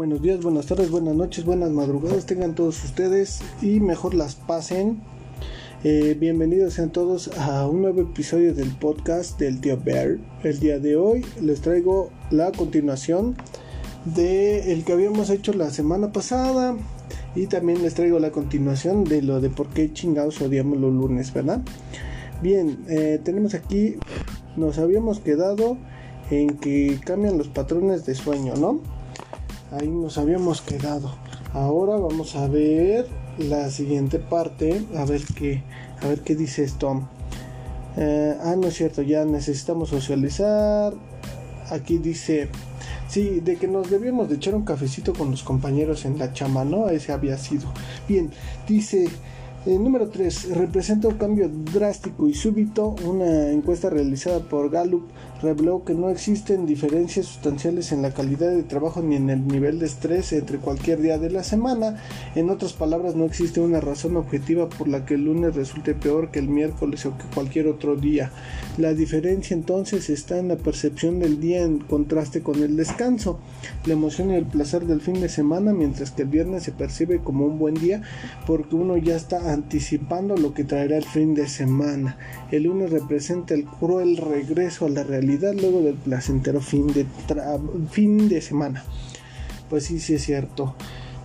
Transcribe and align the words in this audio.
Buenos 0.00 0.22
días, 0.22 0.40
buenas 0.40 0.64
tardes, 0.64 0.90
buenas 0.90 1.14
noches, 1.14 1.44
buenas 1.44 1.68
madrugadas 1.72 2.24
tengan 2.24 2.54
todos 2.54 2.82
ustedes 2.84 3.40
y 3.60 3.80
mejor 3.80 4.14
las 4.14 4.34
pasen. 4.34 5.02
Eh, 5.84 6.16
bienvenidos 6.18 6.72
sean 6.72 6.88
todos 6.88 7.28
a 7.36 7.68
un 7.68 7.82
nuevo 7.82 8.00
episodio 8.00 8.54
del 8.54 8.70
podcast 8.70 9.38
del 9.38 9.60
tío 9.60 9.78
Bear. 9.78 10.16
El 10.42 10.58
día 10.58 10.78
de 10.78 10.96
hoy 10.96 11.26
les 11.42 11.60
traigo 11.60 12.08
la 12.30 12.50
continuación 12.50 13.36
de 14.06 14.72
el 14.72 14.84
que 14.84 14.94
habíamos 14.94 15.28
hecho 15.28 15.52
la 15.52 15.68
semana 15.68 16.12
pasada 16.12 16.78
y 17.34 17.46
también 17.48 17.82
les 17.82 17.92
traigo 17.92 18.18
la 18.20 18.30
continuación 18.30 19.04
de 19.04 19.20
lo 19.20 19.42
de 19.42 19.50
por 19.50 19.68
qué 19.68 19.92
chingados 19.92 20.40
odiamos 20.40 20.78
los 20.78 20.94
lunes, 20.94 21.30
¿verdad? 21.34 21.60
Bien, 22.40 22.86
eh, 22.88 23.20
tenemos 23.22 23.52
aquí, 23.52 23.96
nos 24.56 24.78
habíamos 24.78 25.20
quedado 25.20 25.76
en 26.30 26.56
que 26.56 26.98
cambian 27.04 27.36
los 27.36 27.48
patrones 27.48 28.06
de 28.06 28.14
sueño, 28.14 28.54
¿no? 28.54 28.80
Ahí 29.72 29.88
nos 29.88 30.18
habíamos 30.18 30.62
quedado. 30.62 31.12
Ahora 31.52 31.96
vamos 31.96 32.36
a 32.36 32.46
ver 32.48 33.06
la 33.38 33.70
siguiente 33.70 34.18
parte, 34.18 34.84
a 34.96 35.04
ver 35.04 35.22
qué, 35.34 35.62
a 36.02 36.08
ver 36.08 36.20
qué 36.20 36.34
dice 36.34 36.64
esto. 36.64 37.08
Eh, 37.96 38.36
ah, 38.42 38.54
no 38.56 38.68
es 38.68 38.74
cierto, 38.74 39.02
ya 39.02 39.24
necesitamos 39.24 39.88
socializar. 39.88 40.94
Aquí 41.70 41.98
dice, 41.98 42.48
sí, 43.08 43.40
de 43.40 43.56
que 43.56 43.68
nos 43.68 43.90
debíamos 43.90 44.28
de 44.28 44.36
echar 44.36 44.54
un 44.54 44.64
cafecito 44.64 45.12
con 45.12 45.30
los 45.30 45.42
compañeros 45.42 46.04
en 46.04 46.18
la 46.18 46.32
chama, 46.32 46.64
¿no? 46.64 46.88
Ese 46.88 47.12
había 47.12 47.36
sido. 47.38 47.72
Bien, 48.08 48.30
dice, 48.68 49.08
eh, 49.66 49.78
número 49.78 50.08
3. 50.08 50.56
Representa 50.56 51.08
un 51.08 51.16
cambio 51.16 51.48
drástico 51.48 52.28
y 52.28 52.34
súbito. 52.34 52.96
Una 53.04 53.50
encuesta 53.50 53.90
realizada 53.90 54.40
por 54.40 54.70
Gallup 54.70 55.08
reveló 55.42 55.84
que 55.84 55.94
no 55.94 56.10
existen 56.10 56.66
diferencias 56.66 57.26
sustanciales 57.26 57.92
en 57.92 58.02
la 58.02 58.12
calidad 58.12 58.50
de 58.50 58.62
trabajo 58.62 59.02
ni 59.02 59.16
en 59.16 59.30
el 59.30 59.46
nivel 59.46 59.78
de 59.78 59.86
estrés 59.86 60.32
entre 60.32 60.58
cualquier 60.58 61.00
día 61.00 61.18
de 61.18 61.30
la 61.30 61.42
semana. 61.42 62.02
En 62.34 62.50
otras 62.50 62.74
palabras, 62.74 63.14
no 63.14 63.24
existe 63.24 63.60
una 63.60 63.80
razón 63.80 64.16
objetiva 64.16 64.68
por 64.68 64.88
la 64.88 65.06
que 65.06 65.14
el 65.14 65.24
lunes 65.24 65.54
resulte 65.54 65.94
peor 65.94 66.30
que 66.30 66.40
el 66.40 66.48
miércoles 66.48 67.06
o 67.06 67.16
que 67.16 67.24
cualquier 67.34 67.68
otro 67.68 67.96
día. 67.96 68.30
La 68.76 68.92
diferencia 68.92 69.54
entonces 69.54 70.10
está 70.10 70.38
en 70.38 70.48
la 70.48 70.56
percepción 70.56 71.18
del 71.18 71.40
día 71.40 71.62
en 71.62 71.78
contraste 71.78 72.42
con 72.42 72.62
el 72.62 72.76
descanso, 72.76 73.38
la 73.86 73.94
emoción 73.94 74.30
y 74.30 74.34
el 74.34 74.46
placer 74.46 74.84
del 74.84 75.00
fin 75.00 75.20
de 75.20 75.28
semana, 75.28 75.72
mientras 75.72 76.10
que 76.10 76.22
el 76.22 76.28
viernes 76.28 76.64
se 76.64 76.72
percibe 76.72 77.20
como 77.20 77.46
un 77.46 77.58
buen 77.58 77.74
día 77.74 78.02
porque 78.46 78.74
uno 78.76 78.96
ya 78.96 79.16
está 79.16 79.52
anticipando 79.52 80.36
lo 80.36 80.52
que 80.52 80.64
traerá 80.64 80.96
el 80.98 81.04
fin 81.04 81.34
de 81.34 81.48
semana. 81.48 82.18
El 82.50 82.64
lunes 82.64 82.90
representa 82.90 83.54
el 83.54 83.64
cruel 83.64 84.16
regreso 84.16 84.86
a 84.86 84.90
la 84.90 85.02
realidad 85.02 85.29
luego 85.38 85.82
del 85.82 85.94
placentero 85.94 86.60
fin 86.60 86.86
de, 86.88 87.06
fin 87.90 88.28
de 88.28 88.40
semana. 88.40 88.84
Pues 89.68 89.84
sí, 89.84 90.00
sí 90.00 90.14
es 90.14 90.24
cierto. 90.24 90.74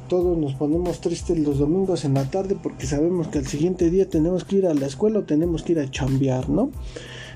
Todos 0.07 0.37
nos 0.37 0.53
ponemos 0.53 1.01
tristes 1.01 1.39
los 1.39 1.57
domingos 1.57 2.05
en 2.05 2.13
la 2.13 2.29
tarde 2.29 2.55
porque 2.61 2.85
sabemos 2.85 3.27
que 3.27 3.39
al 3.39 3.47
siguiente 3.47 3.89
día 3.89 4.07
tenemos 4.07 4.43
que 4.43 4.57
ir 4.57 4.67
a 4.67 4.73
la 4.73 4.85
escuela 4.85 5.19
o 5.19 5.23
tenemos 5.23 5.63
que 5.63 5.71
ir 5.71 5.79
a 5.79 5.89
chambear, 5.89 6.49
¿no? 6.49 6.69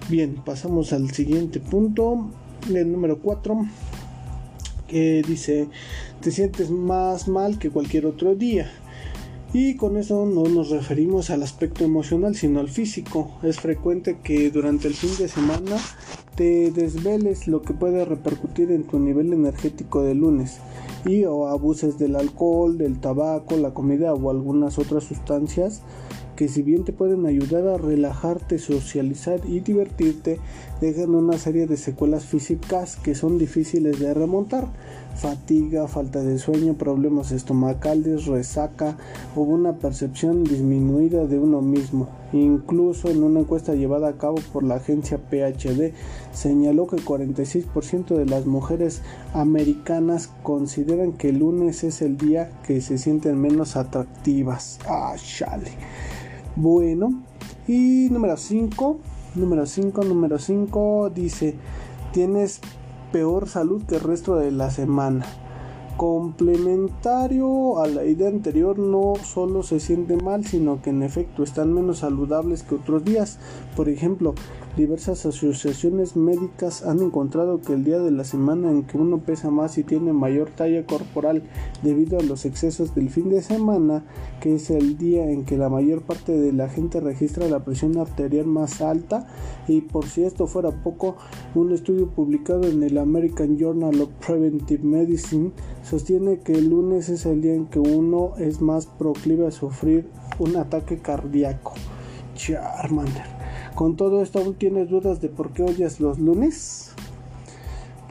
Bien, 0.08 0.36
pasamos 0.46 0.94
al 0.94 1.12
siguiente 1.12 1.60
punto, 1.60 2.30
el 2.72 2.92
número 2.92 3.20
4, 3.20 3.66
que 4.88 5.24
dice, 5.28 5.68
te 6.22 6.32
sientes 6.32 6.70
más 6.70 7.28
mal 7.28 7.58
que 7.58 7.72
cualquier 7.72 8.06
otro 8.06 8.36
día. 8.36 8.70
Y 9.52 9.76
con 9.78 9.98
eso 9.98 10.28
no 10.28 10.44
nos 10.44 10.70
referimos 10.70 11.32
al 11.32 11.42
aspecto 11.42 11.84
emocional, 11.84 12.36
sino 12.36 12.60
al 12.60 12.70
físico. 12.70 13.32
Es 13.42 13.60
frecuente 13.60 14.18
que 14.24 14.52
durante 14.52 14.88
el 14.88 14.94
fin 14.94 15.10
de 15.18 15.28
semana 15.28 15.78
te 16.40 16.72
desveles 16.72 17.50
lo 17.50 17.62
que 17.64 17.74
puede 17.74 18.06
repercutir 18.06 18.72
en 18.72 18.86
tu 18.86 18.98
nivel 18.98 19.34
energético 19.34 20.04
de 20.04 20.16
lunes 20.16 20.60
y 21.04 21.26
o 21.26 21.50
abuses 21.50 22.00
del 22.00 22.16
alcohol, 22.16 22.78
del 22.78 23.02
tabaco, 23.02 23.58
la 23.58 23.74
comida 23.74 24.14
o 24.14 24.30
algunas 24.30 24.80
otras 24.80 25.04
sustancias 25.04 25.82
que 26.38 26.48
si 26.48 26.62
bien 26.62 26.86
te 26.86 26.94
pueden 26.94 27.26
ayudar 27.26 27.68
a 27.68 27.78
relajarte, 27.78 28.58
socializar 28.58 29.42
y 29.46 29.60
divertirte, 29.60 30.40
dejan 30.82 31.16
una 31.16 31.38
serie 31.38 31.68
de 31.68 31.78
secuelas 31.78 32.26
físicas 32.26 32.96
que 32.96 33.16
son 33.16 33.38
difíciles 33.38 34.00
de 34.00 34.14
remontar. 34.14 34.68
Fatiga, 35.16 35.88
falta 35.88 36.22
de 36.22 36.40
sueño, 36.40 36.76
problemas 36.76 37.32
estomacales, 37.32 38.26
resaca 38.26 38.96
o 39.36 39.42
una 39.42 39.74
percepción 39.74 40.44
disminuida 40.44 41.26
de 41.26 41.38
uno 41.38 41.62
mismo. 41.62 42.08
Incluso 42.32 43.10
en 43.10 43.24
una 43.24 43.42
encuesta 43.42 43.74
llevada 43.74 44.10
a 44.10 44.18
cabo 44.18 44.38
por 44.54 44.64
la 44.64 44.76
agencia 44.76 45.18
PhD 45.18 45.94
señaló 46.32 46.88
que 46.88 46.98
46% 46.98 48.16
de 48.16 48.26
las 48.26 48.46
mujeres 48.46 49.02
americanas 49.34 50.30
consideran 50.44 51.14
que 51.14 51.30
el 51.30 51.40
lunes 51.40 51.84
es 51.84 52.02
el 52.02 52.18
día 52.18 52.52
que 52.66 52.80
se 52.80 52.98
sienten 52.98 53.42
menos 53.42 53.76
atractivas. 53.76 54.80
Ah, 54.88 55.16
chale. 55.18 55.72
Bueno, 56.56 57.24
y 57.68 58.08
número 58.10 58.38
5, 58.38 59.00
número 59.36 59.66
5, 59.66 60.04
número 60.04 60.40
5 60.40 61.12
dice, 61.14 61.56
tienes 62.12 62.62
peor 63.12 63.48
salud 63.48 63.84
que 63.84 63.96
el 63.96 64.02
resto 64.02 64.36
de 64.36 64.52
la 64.52 64.72
semana. 64.72 65.26
Complementario 66.00 67.80
a 67.80 67.86
la 67.90 68.06
idea 68.06 68.30
anterior, 68.30 68.80
no 68.80 69.16
solo 69.22 69.64
se 69.64 69.82
siente 69.82 70.16
mal, 70.16 70.46
sino 70.46 70.82
que 70.82 70.92
en 70.92 71.04
efecto 71.04 71.44
están 71.44 71.74
menos 71.74 71.98
saludables 71.98 72.64
que 72.64 72.76
otros 72.76 73.04
días. 73.04 73.38
Por 73.76 73.90
ejemplo, 73.90 74.34
diversas 74.78 75.26
asociaciones 75.26 76.16
médicas 76.16 76.86
han 76.86 77.00
encontrado 77.00 77.60
que 77.60 77.74
el 77.74 77.84
día 77.84 78.00
de 78.00 78.12
la 78.12 78.24
semana 78.24 78.72
en 78.72 78.84
que 78.84 78.98
uno 78.98 79.18
pesa 79.18 79.52
más 79.52 79.78
y 79.78 79.84
tiene 79.84 80.14
mayor 80.14 80.52
talla 80.52 80.86
corporal 80.86 81.44
debido 81.84 82.18
a 82.18 82.24
los 82.24 82.46
excesos 82.46 82.96
del 82.96 83.10
fin 83.10 83.28
de 83.28 83.42
semana, 83.42 84.06
que 84.40 84.56
es 84.56 84.70
el 84.70 84.98
día 84.98 85.30
en 85.30 85.44
que 85.44 85.58
la 85.58 85.68
mayor 85.68 86.04
parte 86.04 86.32
de 86.32 86.54
la 86.54 86.70
gente 86.70 87.02
registra 87.02 87.50
la 87.50 87.66
presión 87.66 87.98
arterial 87.98 88.46
más 88.46 88.80
alta, 88.80 89.28
y 89.68 89.82
por 89.82 90.06
si 90.06 90.24
esto 90.24 90.48
fuera 90.48 90.72
poco, 90.72 91.18
un 91.56 91.74
estudio 91.74 92.08
publicado 92.08 92.64
en 92.64 92.84
el 92.84 92.98
American 93.00 93.58
Journal 93.58 94.00
of 94.00 94.10
Preventive 94.26 94.86
Medicine 94.86 95.52
sostiene 95.90 96.38
que 96.38 96.54
el 96.54 96.70
lunes 96.70 97.10
es 97.10 97.26
el 97.26 97.42
día 97.42 97.56
en 97.56 97.66
que 97.66 97.80
uno 97.80 98.34
es 98.38 98.62
más 98.62 98.86
proclive 98.86 99.48
a 99.48 99.52
sufrir 99.52 100.08
un 100.38 100.56
ataque 100.56 101.00
cardíaco. 101.00 101.74
Charmander. 102.36 103.26
Con 103.74 103.96
todo 103.96 104.22
esto, 104.22 104.38
¿aún 104.38 104.54
tienes 104.54 104.90
dudas 104.90 105.20
de 105.20 105.30
por 105.30 105.52
qué 105.52 105.64
odias 105.64 106.00
los 106.00 106.20
lunes? 106.20 106.92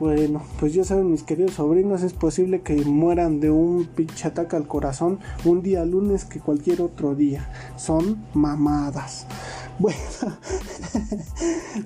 Bueno, 0.01 0.43
pues 0.59 0.75
ya 0.75 0.83
saben 0.83 1.11
mis 1.11 1.23
queridos 1.23 1.55
sobrinos, 1.55 2.03
es 2.03 2.15
posible 2.15 2.63
que 2.63 2.75
mueran 2.85 3.39
de 3.39 3.51
un 3.51 3.87
pinche 3.87 4.27
ataque 4.27 4.57
al 4.57 4.67
corazón 4.67 5.21
un 5.45 5.63
día 5.63 5.85
lunes 5.85 6.25
que 6.25 6.41
cualquier 6.41 6.83
otro 6.83 7.15
día. 7.15 7.49
Son 7.77 8.25
mamadas. 8.35 9.27
Bueno, 9.81 10.03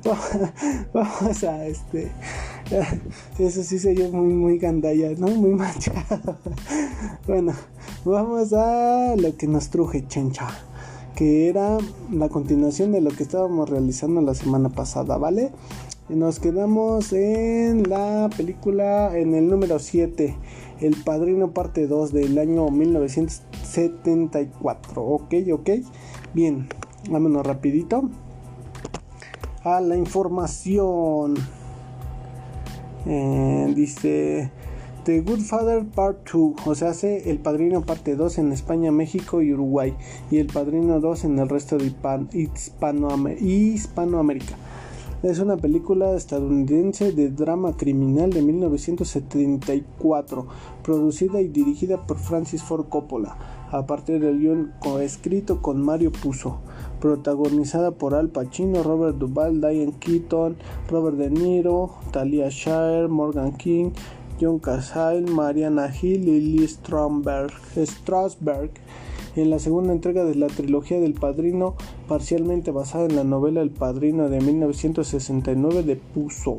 vamos 0.95 1.45
a 1.45 1.67
este. 1.67 2.11
Eso 3.39 3.63
sí 3.63 3.79
se 3.79 3.95
yo 3.95 4.11
muy, 4.11 4.33
muy 4.33 4.59
gandalla, 4.59 5.11
¿no? 5.17 5.29
Muy 5.29 5.51
manchado. 5.55 6.37
Bueno, 7.27 7.53
vamos 8.05 8.53
a 8.53 9.15
lo 9.17 9.37
que 9.37 9.47
nos 9.47 9.71
truje, 9.71 10.07
chencha. 10.07 10.49
Que 11.15 11.49
era 11.49 11.79
la 12.11 12.29
continuación 12.29 12.93
de 12.93 13.01
lo 13.01 13.11
que 13.11 13.23
estábamos 13.23 13.69
realizando 13.69 14.21
la 14.23 14.35
semana 14.35 14.71
pasada, 14.71 15.19
¿vale? 15.19 15.53
Y 16.09 16.15
nos 16.15 16.41
quedamos 16.41 17.13
en 17.13 17.89
la 17.89 18.29
película, 18.37 19.17
en 19.17 19.35
el 19.35 19.49
número 19.49 19.79
7, 19.79 20.37
El 20.81 20.97
Padrino 20.97 21.53
parte 21.53 21.87
2 21.87 22.13
del 22.13 22.39
año 22.39 22.69
1974. 22.71 25.03
Ok, 25.03 25.35
ok. 25.53 25.71
Bien, 26.35 26.67
vámonos 27.11 27.47
rapidito 27.47 28.11
a 29.65 29.81
la 29.81 29.97
información. 29.97 31.35
Eh, 33.07 33.73
dice 33.75 34.51
The 35.05 35.21
Good 35.21 35.41
Father 35.41 35.85
Part 35.85 36.31
2, 36.33 36.55
o 36.65 36.75
sea, 36.77 36.91
hace 36.91 37.29
El 37.29 37.39
Padrino 37.39 37.83
Parte 37.83 38.15
2 38.15 38.39
en 38.39 38.53
España, 38.53 38.93
México 38.93 39.43
y 39.43 39.53
Uruguay, 39.53 39.95
y 40.31 40.39
El 40.39 40.47
Padrino 40.47 41.01
2 41.01 41.25
en 41.25 41.41
el 41.41 41.49
resto 41.49 41.77
de 41.77 41.93
Hispanoamérica. 43.41 44.55
Es 45.25 45.41
una 45.41 45.57
película 45.57 46.15
estadounidense 46.15 47.11
de 47.13 47.31
drama 47.31 47.77
criminal 47.77 48.31
de 48.31 48.43
1974, 48.43 50.47
producida 50.83 51.41
y 51.41 51.49
dirigida 51.49 52.07
por 52.07 52.19
Francis 52.19 52.63
Ford 52.63 52.87
Coppola, 52.89 53.37
a 53.73 53.87
partir 53.87 54.21
del 54.21 54.39
guion 54.39 54.73
coescrito 54.79 55.61
con 55.61 55.83
Mario 55.83 56.13
Puzo, 56.13 56.61
protagonizada 57.01 57.91
por 57.91 58.15
Al 58.15 58.29
Pacino, 58.29 58.83
Robert 58.83 59.17
Duvall, 59.17 59.61
Diane 59.61 59.95
Keaton, 59.99 60.57
Robert 60.89 61.17
De 61.17 61.31
Niro, 61.31 61.91
Talia 62.13 62.49
Shire, 62.51 63.09
Morgan 63.09 63.57
King, 63.57 63.91
John 64.41 64.59
Cassell, 64.59 65.31
Mariana 65.31 65.91
Hill 65.91 66.29
y 66.29 66.41
Lee 66.41 66.69
Strasberg 66.69 67.53
en 69.35 69.49
la 69.49 69.59
segunda 69.59 69.93
entrega 69.93 70.25
de 70.25 70.35
la 70.35 70.49
trilogía 70.49 71.01
del 71.01 71.15
Padrino, 71.15 71.75
parcialmente 72.07 72.71
basada 72.71 73.07
en 73.07 73.17
la 73.17 73.25
novela 73.25 73.63
El 73.63 73.71
Padrino 73.71 74.29
de 74.29 74.41
1969 74.41 75.83
de 75.83 75.97
Puzo. 75.97 76.59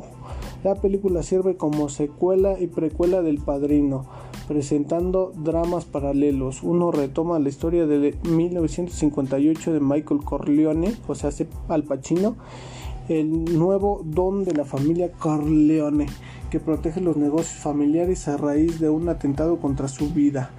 La 0.63 0.75
película 0.75 1.21
sirve 1.21 1.55
como 1.55 1.89
secuela 1.89 2.59
y 2.59 2.67
precuela 2.67 3.21
del 3.21 3.37
Padrino, 3.39 4.05
presentando 4.47 5.33
dramas 5.35 5.85
paralelos. 5.85 6.63
Uno 6.63 6.91
retoma 6.91 7.39
la 7.39 7.49
historia 7.49 7.85
de 7.85 8.15
1958 8.23 9.73
de 9.73 9.79
Michael 9.79 10.21
Corleone, 10.23 10.93
o 11.07 11.15
sea, 11.15 11.31
Al 11.69 11.83
Pacino, 11.83 12.35
el 13.09 13.57
nuevo 13.57 14.01
don 14.05 14.43
de 14.45 14.53
la 14.53 14.65
familia 14.65 15.11
Corleone, 15.11 16.07
que 16.49 16.59
protege 16.59 17.01
los 17.01 17.17
negocios 17.17 17.59
familiares 17.59 18.27
a 18.27 18.37
raíz 18.37 18.79
de 18.79 18.89
un 18.89 19.09
atentado 19.09 19.57
contra 19.59 19.87
su 19.87 20.09
vida. 20.09 20.51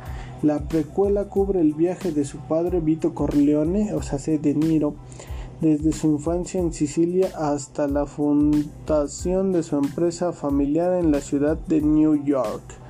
La 0.42 0.68
precuela 0.68 1.28
cubre 1.28 1.60
el 1.60 1.72
viaje 1.72 2.12
de 2.12 2.24
su 2.24 2.38
padre 2.38 2.80
Vito 2.80 3.14
Corleone, 3.14 3.94
o 3.94 4.02
sea, 4.02 4.18
de 4.18 4.54
Niro, 4.54 4.94
desde 5.60 5.92
su 5.92 6.08
infancia 6.08 6.60
en 6.60 6.72
Sicilia 6.72 7.30
hasta 7.38 7.88
la 7.88 8.04
fundación 8.06 9.52
de 9.52 9.62
su 9.62 9.76
empresa 9.76 10.32
familiar 10.32 10.92
en 10.94 11.10
la 11.10 11.20
ciudad 11.20 11.56
de 11.56 11.80
New 11.80 12.24
York. 12.24 12.83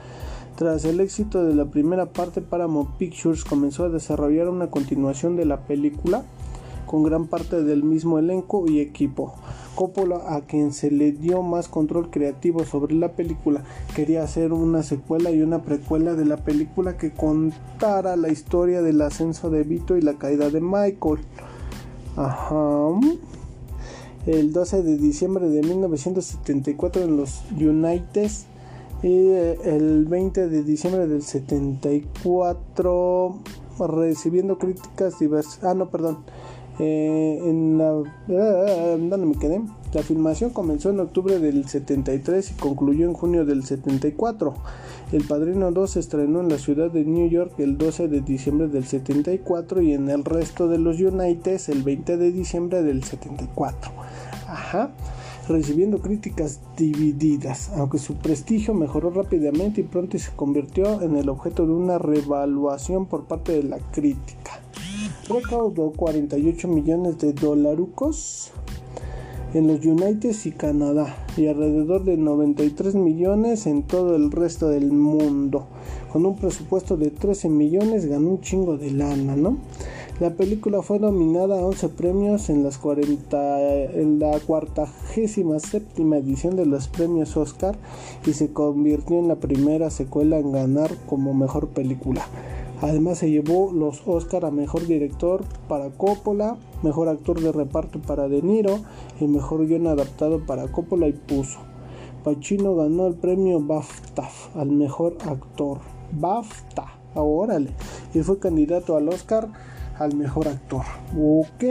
Tras 0.57 0.85
el 0.85 1.01
éxito 1.01 1.45
de 1.45 1.55
la 1.55 1.65
primera 1.65 2.07
parte, 2.07 2.41
Paramount 2.41 2.91
Pictures 2.97 3.45
comenzó 3.45 3.85
a 3.85 3.89
desarrollar 3.89 4.49
una 4.49 4.71
continuación 4.71 5.35
de 5.35 5.47
la 5.47 5.67
película 5.67 6.25
con 6.87 7.03
gran 7.03 7.27
parte 7.27 7.65
del 7.65 7.83
mismo 7.83 8.21
elenco 8.21 8.65
y 8.69 8.79
equipo. 8.79 9.35
Coppola, 9.75 10.37
a 10.37 10.43
quien 10.43 10.73
se 10.73 10.93
le 10.93 11.11
dio 11.11 11.43
más 11.43 11.67
control 11.67 12.09
creativo 12.09 12.65
sobre 12.65 12.95
la 12.95 13.09
película, 13.09 13.65
quería 13.97 14.23
hacer 14.23 14.53
una 14.53 14.85
secuela 14.85 15.33
y 15.33 15.43
una 15.43 15.63
precuela 15.63 16.15
de 16.15 16.25
la 16.25 16.37
película 16.37 16.97
que 16.97 17.11
contara 17.11 18.15
la 18.15 18.29
historia 18.29 18.81
del 18.81 19.01
ascenso 19.03 19.51
de 19.51 19.65
Vito 19.65 19.97
y 19.97 20.03
la 20.03 20.15
caída 20.15 20.51
de 20.51 20.61
Michael. 20.61 21.19
Ajá. 22.15 22.91
El 24.27 24.53
12 24.53 24.85
de 24.85 24.97
diciembre 24.99 25.49
de 25.49 25.63
1974 25.63 27.03
en 27.03 27.17
los 27.17 27.43
United 27.51 28.31
y 29.05 29.29
el 29.65 30.07
20 30.07 30.49
de 30.49 30.65
diciembre 30.65 31.07
del 31.07 31.23
74 31.23 33.39
recibiendo 33.79 34.57
críticas 34.57 35.19
diversas. 35.19 35.63
Ah, 35.63 35.75
no, 35.75 35.91
perdón. 35.91 36.21
Eh, 36.79 37.39
en 37.45 37.77
la, 37.77 38.03
¿Dónde 38.27 39.27
me 39.27 39.39
quedé? 39.39 39.61
La 39.93 40.03
filmación 40.03 40.49
comenzó 40.51 40.89
en 40.89 41.01
octubre 41.01 41.39
del 41.39 41.69
73 41.69 42.53
y 42.53 42.55
concluyó 42.55 43.05
en 43.05 43.13
junio 43.13 43.45
del 43.45 43.63
74. 43.63 44.55
El 45.13 45.25
Padrino 45.25 45.71
2 45.71 45.91
se 45.91 46.01
estrenó 46.01 46.41
en 46.41 46.49
la 46.49 46.57
ciudad 46.57 46.91
de 46.91 47.05
New 47.05 47.29
York 47.29 47.53
el 47.59 47.77
12 47.77 48.09
de 48.09 48.23
diciembre 48.23 48.69
del 48.69 48.87
74 48.87 49.83
y 49.83 49.93
en 49.93 50.09
el 50.09 50.25
resto 50.25 50.67
de 50.67 50.79
los 50.79 50.99
United 50.99 51.61
el 51.69 51.83
20 51.83 52.17
de 52.17 52.33
diciembre 52.33 52.83
del 52.83 53.05
74. 53.05 53.93
Ajá 54.49 54.93
recibiendo 55.49 56.01
críticas 56.01 56.61
divididas, 56.77 57.71
aunque 57.77 57.99
su 57.99 58.15
prestigio 58.15 58.75
mejoró 58.75 59.11
rápidamente 59.11 59.81
y 59.81 59.85
pronto 59.85 60.19
se 60.19 60.33
convirtió 60.33 61.03
en 61.03 61.17
el 61.17 61.29
objeto 61.29 61.67
de 61.67 61.73
una 61.73 61.99
revaluación 61.99 63.07
por 63.07 63.25
parte 63.25 63.53
de 63.53 63.65
la 63.65 63.79
crítica. 63.79 64.61
Recaudó 65.29 65.93
48 65.93 66.69
millones 66.69 67.19
de 67.19 67.33
dolarucos 67.33 68.53
en 69.55 69.69
los 69.69 69.85
United 69.85 70.35
y 70.45 70.51
Canadá 70.51 71.17
y 71.37 71.47
alrededor 71.47 72.05
de 72.05 72.17
93 72.17 72.97
millones 72.97 73.67
en 73.67 73.85
todo 73.85 74.17
el 74.17 74.31
resto 74.31 74.69
del 74.69 74.93
mundo. 74.93 75.67
Con 76.13 76.27
un 76.27 76.37
presupuesto 76.37 76.97
de 76.97 77.11
13 77.11 77.49
millones 77.49 78.07
ganó 78.07 78.31
un 78.31 78.41
chingo 78.41 78.77
de 78.77 78.91
lana, 78.91 79.37
¿no? 79.37 79.59
La 80.21 80.31
película 80.31 80.81
fue 80.81 81.01
nominada 81.01 81.59
a 81.59 81.67
11 81.67 81.89
premios 81.89 82.49
en, 82.49 82.63
las 82.63 82.79
40, 82.79 83.61
en 83.95 84.21
la 84.21 84.39
47 84.39 86.03
edición 86.17 86.55
de 86.55 86.67
los 86.67 86.87
premios 86.87 87.37
Oscar 87.37 87.77
y 88.25 88.33
se 88.35 88.53
convirtió 88.53 89.19
en 89.19 89.27
la 89.27 89.35
primera 89.35 89.91
secuela 89.91 90.39
en 90.39 90.53
ganar 90.53 90.93
como 91.09 91.35
mejor 91.35 91.67
película. 91.71 92.25
Además 92.81 93.19
se 93.19 93.29
llevó 93.29 93.73
los 93.73 94.07
Oscar 94.07 94.45
a 94.45 94.53
Mejor 94.53 94.87
Director 94.87 95.43
para 95.67 95.91
Coppola, 95.91 96.59
Mejor 96.85 97.09
Actor 97.09 97.41
de 97.41 97.51
Reparto 97.51 97.99
para 98.01 98.29
De 98.29 98.41
Niro 98.41 98.79
y 99.21 99.27
Mejor 99.27 99.67
Guión 99.67 99.89
Adaptado 99.89 100.47
para 100.47 100.69
Coppola 100.69 101.09
y 101.09 101.13
Puso. 101.13 101.59
Pacino 102.23 102.77
ganó 102.77 103.09
el 103.09 103.15
premio 103.15 103.61
BAFTA 103.61 104.29
al 104.55 104.71
Mejor 104.71 105.17
Actor. 105.27 105.79
BAFTA, 106.13 107.01
órale. 107.17 107.71
Y 108.15 108.21
fue 108.21 108.39
candidato 108.39 108.97
al 108.97 109.09
Oscar 109.09 109.74
al 109.99 110.15
Mejor 110.17 110.49
Actor. 110.49 110.85
Ok. 111.19 111.65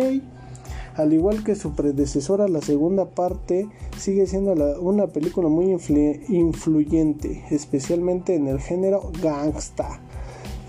Al 0.96 1.12
igual 1.12 1.44
que 1.44 1.56
su 1.56 1.74
predecesora, 1.74 2.48
la 2.48 2.62
segunda 2.62 3.06
parte 3.06 3.68
sigue 3.98 4.28
siendo 4.28 4.54
una 4.80 5.08
película 5.08 5.50
muy 5.50 5.76
influyente, 6.30 7.44
especialmente 7.50 8.36
en 8.36 8.48
el 8.48 8.60
género 8.60 9.12
gangsta 9.22 10.00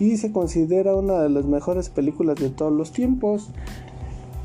y 0.01 0.17
se 0.17 0.33
considera 0.33 0.95
una 0.95 1.21
de 1.21 1.29
las 1.29 1.45
mejores 1.45 1.89
películas 1.89 2.37
de 2.37 2.51
todos 2.51 2.73
los 2.73 2.93
tiempos. 2.93 3.51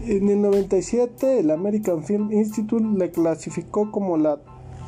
En 0.01 0.29
el 0.29 0.41
97 0.41 1.39
el 1.39 1.51
American 1.51 2.03
Film 2.03 2.31
Institute 2.31 2.85
le 2.97 3.11
clasificó 3.11 3.91
como 3.91 4.17
la 4.17 4.39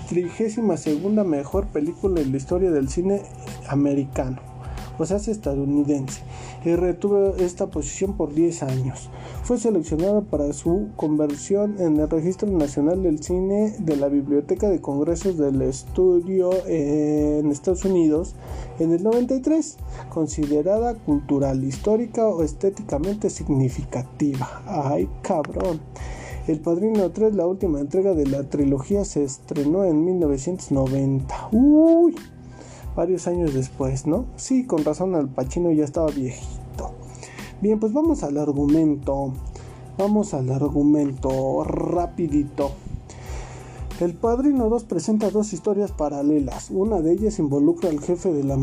32 0.09 0.79
segunda 0.79 1.23
mejor 1.23 1.68
película 1.68 2.21
en 2.21 2.31
la 2.31 2.38
historia 2.38 2.71
del 2.71 2.89
cine 2.89 3.21
americano, 3.68 4.39
o 4.97 5.05
sea, 5.05 5.17
es 5.17 5.27
estadounidense 5.27 6.21
y 6.63 6.75
retuvo 6.75 7.35
esta 7.38 7.67
posición 7.67 8.13
por 8.17 8.33
10 8.33 8.63
años. 8.63 9.09
Fue 9.43 9.57
seleccionado 9.57 10.23
para 10.23 10.53
su 10.53 10.89
conversión 10.95 11.75
en 11.79 11.99
el 11.99 12.09
Registro 12.09 12.49
Nacional 12.49 13.03
del 13.03 13.23
Cine 13.23 13.75
de 13.79 13.95
la 13.95 14.07
Biblioteca 14.07 14.69
de 14.69 14.81
Congresos 14.81 15.38
del 15.38 15.61
Estudio 15.61 16.51
en 16.67 17.51
Estados 17.51 17.85
Unidos 17.85 18.35
en 18.79 18.91
el 18.91 19.03
93, 19.03 19.77
considerada 20.09 20.95
cultural, 20.95 21.63
histórica 21.63 22.27
o 22.27 22.44
estéticamente 22.44 23.29
significativa. 23.29 24.61
¡Ay, 24.65 25.07
cabrón! 25.21 25.79
El 26.47 26.59
Padrino 26.59 27.11
3, 27.11 27.35
la 27.35 27.45
última 27.45 27.79
entrega 27.79 28.13
de 28.13 28.25
la 28.25 28.44
trilogía, 28.44 29.05
se 29.05 29.23
estrenó 29.23 29.83
en 29.83 30.03
1990. 30.03 31.49
¡Uy! 31.51 32.15
Varios 32.95 33.27
años 33.27 33.53
después, 33.53 34.07
¿no? 34.07 34.25
Sí, 34.35 34.65
con 34.65 34.83
razón 34.83 35.15
Al 35.15 35.29
Pacino 35.29 35.71
ya 35.71 35.83
estaba 35.83 36.09
viejito. 36.11 36.91
Bien, 37.61 37.79
pues 37.79 37.93
vamos 37.93 38.23
al 38.23 38.38
argumento. 38.38 39.33
Vamos 39.97 40.33
al 40.33 40.49
argumento 40.51 41.63
rapidito. 41.63 42.71
El 43.99 44.16
Padrino 44.16 44.68
2 44.68 44.85
presenta 44.85 45.30
dos 45.30 45.54
historias 45.54 45.92
paralelas. 45.92 46.71
Una 46.71 47.01
de 47.01 47.11
ellas 47.11 47.37
involucra 47.37 47.89
al 47.92 47.99
jefe 47.99 48.33
de 48.33 48.44
la, 48.44 48.57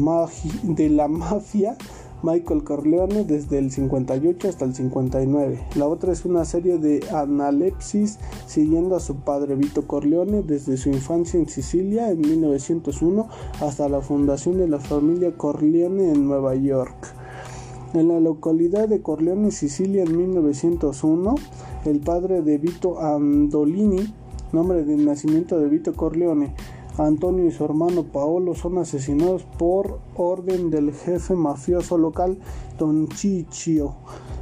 de 0.64 0.88
la 0.88 1.06
mafia 1.06 1.76
Michael 2.22 2.64
Corleone 2.64 3.24
desde 3.24 3.58
el 3.58 3.70
58 3.70 4.48
hasta 4.48 4.64
el 4.64 4.74
59. 4.74 5.60
La 5.76 5.86
otra 5.86 6.12
es 6.12 6.24
una 6.24 6.44
serie 6.44 6.78
de 6.78 7.00
analepsis 7.12 8.18
siguiendo 8.46 8.96
a 8.96 9.00
su 9.00 9.16
padre 9.16 9.54
Vito 9.54 9.86
Corleone 9.86 10.42
desde 10.42 10.76
su 10.76 10.88
infancia 10.88 11.38
en 11.38 11.48
Sicilia 11.48 12.10
en 12.10 12.20
1901 12.20 13.28
hasta 13.60 13.88
la 13.88 14.00
fundación 14.00 14.58
de 14.58 14.68
la 14.68 14.80
familia 14.80 15.36
Corleone 15.36 16.10
en 16.10 16.26
Nueva 16.26 16.54
York. 16.54 17.14
En 17.94 18.08
la 18.08 18.20
localidad 18.20 18.86
de 18.86 19.00
Corleone, 19.00 19.50
Sicilia, 19.50 20.02
en 20.02 20.14
1901, 20.14 21.36
el 21.86 22.00
padre 22.00 22.42
de 22.42 22.58
Vito 22.58 23.00
Andolini, 23.00 24.12
nombre 24.52 24.84
de 24.84 24.94
nacimiento 24.96 25.58
de 25.58 25.68
Vito 25.68 25.94
Corleone, 25.94 26.54
Antonio 26.98 27.46
y 27.46 27.52
su 27.52 27.64
hermano 27.64 28.02
Paolo 28.02 28.54
son 28.54 28.78
asesinados 28.78 29.44
por 29.56 30.00
orden 30.16 30.70
del 30.70 30.92
jefe 30.92 31.34
mafioso 31.34 31.96
local 31.96 32.38
Don 32.76 33.08
Chichio. 33.08 33.94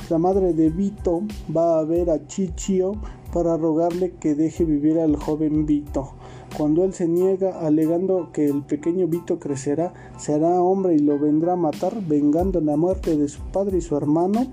La 0.09 0.17
madre 0.17 0.55
de 0.55 0.71
Vito 0.71 1.23
va 1.55 1.79
a 1.79 1.85
ver 1.85 2.09
a 2.09 2.27
Chichio 2.27 2.93
para 3.33 3.59
rogarle 3.59 4.13
que 4.13 4.35
deje 4.35 4.65
vivir 4.65 4.99
al 4.99 5.17
joven 5.17 5.67
Vito. 5.67 6.13
Cuando 6.57 6.85
él 6.85 6.95
se 6.95 7.07
niega, 7.07 7.61
alegando 7.61 8.31
que 8.33 8.47
el 8.47 8.63
pequeño 8.63 9.07
Vito 9.07 9.39
crecerá, 9.39 9.93
será 10.17 10.63
hombre 10.63 10.95
y 10.95 11.01
lo 11.01 11.19
vendrá 11.19 11.53
a 11.53 11.57
matar, 11.57 12.01
vengando 12.07 12.63
la 12.63 12.79
muerte 12.79 13.19
de 13.19 13.29
su 13.29 13.43
padre 13.53 13.79
y 13.79 13.83
su 13.83 13.95
hermano, 13.97 14.47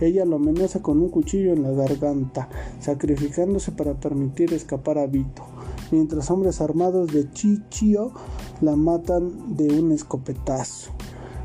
ella 0.00 0.24
lo 0.24 0.36
amenaza 0.36 0.82
con 0.82 1.00
un 1.00 1.08
cuchillo 1.08 1.52
en 1.52 1.62
la 1.62 1.70
garganta, 1.70 2.48
sacrificándose 2.80 3.72
para 3.72 3.94
permitir 3.94 4.52
escapar 4.52 4.98
a 4.98 5.06
Vito 5.06 5.44
mientras 5.90 6.30
hombres 6.30 6.60
armados 6.60 7.12
de 7.12 7.30
Chichio 7.30 8.12
la 8.60 8.76
matan 8.76 9.56
de 9.56 9.80
un 9.80 9.92
escopetazo. 9.92 10.90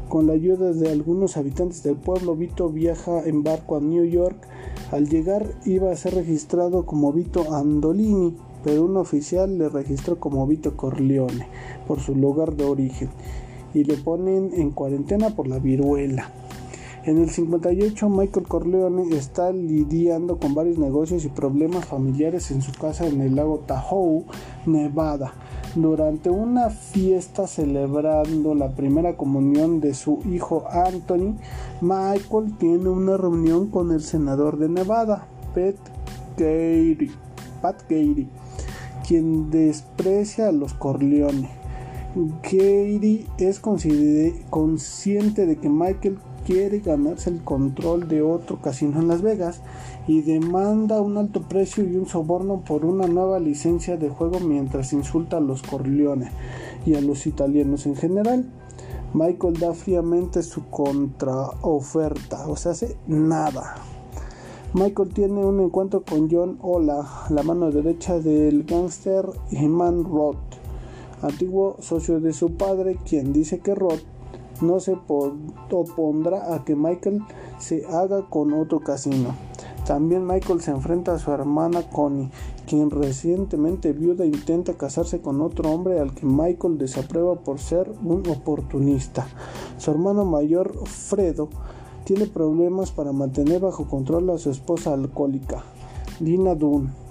Con 0.09 0.27
la 0.27 0.33
ayuda 0.33 0.73
de 0.73 0.91
algunos 0.91 1.37
habitantes 1.37 1.81
del 1.83 1.95
pueblo, 1.95 2.35
Vito 2.35 2.69
viaja 2.69 3.23
en 3.25 3.43
barco 3.43 3.77
a 3.77 3.79
New 3.79 4.05
York. 4.05 4.37
Al 4.91 5.09
llegar 5.09 5.55
iba 5.65 5.91
a 5.91 5.95
ser 5.95 6.13
registrado 6.15 6.85
como 6.85 7.11
Vito 7.13 7.53
Andolini, 7.53 8.35
pero 8.63 8.85
un 8.85 8.97
oficial 8.97 9.57
le 9.57 9.69
registró 9.69 10.19
como 10.19 10.45
Vito 10.45 10.77
Corleone 10.77 11.47
por 11.87 11.99
su 11.99 12.15
lugar 12.15 12.55
de 12.55 12.65
origen 12.65 13.09
y 13.73 13.85
le 13.85 13.95
ponen 13.97 14.51
en 14.53 14.69
cuarentena 14.69 15.35
por 15.35 15.47
la 15.47 15.57
viruela. 15.57 16.31
En 17.05 17.17
el 17.17 17.29
58 17.29 18.09
Michael 18.09 18.47
Corleone 18.47 19.15
está 19.15 19.51
lidiando 19.51 20.39
con 20.39 20.55
varios 20.55 20.77
negocios 20.77 21.25
y 21.25 21.29
problemas 21.29 21.85
familiares 21.85 22.49
en 22.51 22.61
su 22.61 22.71
casa 22.71 23.07
en 23.07 23.19
el 23.19 23.35
lago 23.35 23.59
Tahoe, 23.67 24.23
Nevada. 24.65 25.33
Durante 25.75 26.29
una 26.29 26.69
fiesta 26.69 27.45
celebrando 27.45 28.55
la 28.55 28.69
primera 28.69 29.17
comunión 29.17 29.81
de 29.81 29.93
su 29.93 30.21
hijo 30.31 30.65
Anthony, 30.69 31.35
Michael 31.81 32.57
tiene 32.57 32.87
una 32.87 33.17
reunión 33.17 33.67
con 33.67 33.91
el 33.91 34.01
senador 34.01 34.57
de 34.57 34.69
Nevada, 34.69 35.27
Pat 35.53 35.75
Gary, 36.37 37.11
Pat 37.61 37.81
Gary 37.89 38.29
quien 39.05 39.51
desprecia 39.51 40.47
a 40.47 40.51
los 40.51 40.73
Corleone. 40.73 41.49
Gary 42.43 43.27
es 43.37 43.59
consciente 43.59 45.45
de 45.45 45.57
que 45.57 45.69
Michael 45.69 46.19
quiere 46.45 46.79
ganarse 46.79 47.29
el 47.29 47.43
control 47.43 48.07
de 48.07 48.21
otro 48.21 48.61
casino 48.61 48.99
en 48.99 49.07
Las 49.07 49.21
Vegas 49.21 49.61
y 50.07 50.21
demanda 50.21 51.01
un 51.01 51.17
alto 51.17 51.41
precio 51.43 51.83
y 51.83 51.95
un 51.95 52.05
soborno 52.05 52.61
por 52.61 52.85
una 52.85 53.07
nueva 53.07 53.39
licencia 53.39 53.97
de 53.97 54.09
juego 54.09 54.39
mientras 54.39 54.93
insulta 54.93 55.37
a 55.37 55.41
los 55.41 55.61
Corleone 55.61 56.29
y 56.85 56.95
a 56.95 57.01
los 57.01 57.25
italianos 57.27 57.85
en 57.85 57.95
general. 57.95 58.45
Michael 59.13 59.59
da 59.59 59.73
fríamente 59.73 60.41
su 60.41 60.69
contraoferta, 60.69 62.47
o 62.47 62.55
sea, 62.55 62.71
hace 62.71 62.97
nada. 63.07 63.75
Michael 64.73 65.13
tiene 65.13 65.45
un 65.45 65.59
encuentro 65.59 66.03
con 66.03 66.31
John 66.31 66.57
Ola, 66.61 67.27
la 67.29 67.43
mano 67.43 67.69
derecha 67.69 68.19
del 68.19 68.63
gángster 68.63 69.29
Iman 69.51 70.03
Roth, 70.03 70.37
antiguo 71.21 71.77
socio 71.79 72.19
de 72.19 72.33
su 72.33 72.53
padre, 72.55 72.97
quien 73.07 73.33
dice 73.33 73.59
que 73.59 73.75
Roth 73.75 74.01
no 74.61 74.79
se 74.79 74.97
opondrá 75.71 76.53
a 76.53 76.63
que 76.63 76.75
Michael 76.75 77.21
se 77.57 77.85
haga 77.87 78.29
con 78.29 78.53
otro 78.53 78.79
casino. 78.79 79.35
También 79.85 80.25
Michael 80.25 80.61
se 80.61 80.71
enfrenta 80.71 81.13
a 81.13 81.19
su 81.19 81.31
hermana 81.31 81.81
Connie, 81.89 82.29
quien 82.65 82.89
recientemente 82.89 83.91
viuda 83.91 84.25
intenta 84.25 84.75
casarse 84.75 85.19
con 85.19 85.41
otro 85.41 85.69
hombre 85.71 85.99
al 85.99 86.13
que 86.13 86.25
Michael 86.25 86.77
desaprueba 86.77 87.35
por 87.35 87.59
ser 87.59 87.91
un 88.03 88.23
oportunista. 88.29 89.27
Su 89.77 89.91
hermano 89.91 90.23
mayor, 90.23 90.73
Fredo, 90.87 91.49
tiene 92.05 92.27
problemas 92.27 92.91
para 92.91 93.11
mantener 93.11 93.59
bajo 93.59 93.87
control 93.87 94.29
a 94.29 94.37
su 94.37 94.49
esposa 94.49 94.93
alcohólica, 94.93 95.63
Dina 96.21 96.55
Dunn. 96.55 97.02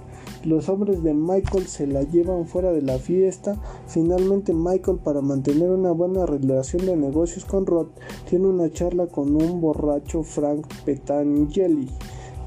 Los 0.44 0.68
hombres 0.68 1.04
de 1.04 1.14
Michael 1.14 1.68
se 1.68 1.86
la 1.86 2.02
llevan 2.02 2.46
fuera 2.46 2.72
de 2.72 2.82
la 2.82 2.98
fiesta. 2.98 3.56
Finalmente 3.86 4.52
Michael 4.52 4.98
para 4.98 5.20
mantener 5.20 5.70
una 5.70 5.92
buena 5.92 6.26
relación 6.26 6.84
de 6.84 6.96
negocios 6.96 7.44
con 7.44 7.64
Rod 7.64 7.88
tiene 8.28 8.48
una 8.48 8.68
charla 8.70 9.06
con 9.06 9.36
un 9.36 9.60
borracho 9.60 10.24
Frank 10.24 10.66
Petangeli, 10.84 11.88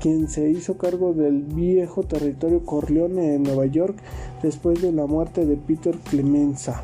quien 0.01 0.27
se 0.27 0.49
hizo 0.49 0.77
cargo 0.77 1.13
del 1.13 1.43
viejo 1.43 2.03
territorio 2.03 2.65
Corleone 2.65 3.35
en 3.35 3.43
Nueva 3.43 3.65
York 3.65 3.95
después 4.43 4.81
de 4.81 4.91
la 4.91 5.05
muerte 5.05 5.45
de 5.45 5.55
Peter 5.55 5.97
Clemenza. 5.97 6.83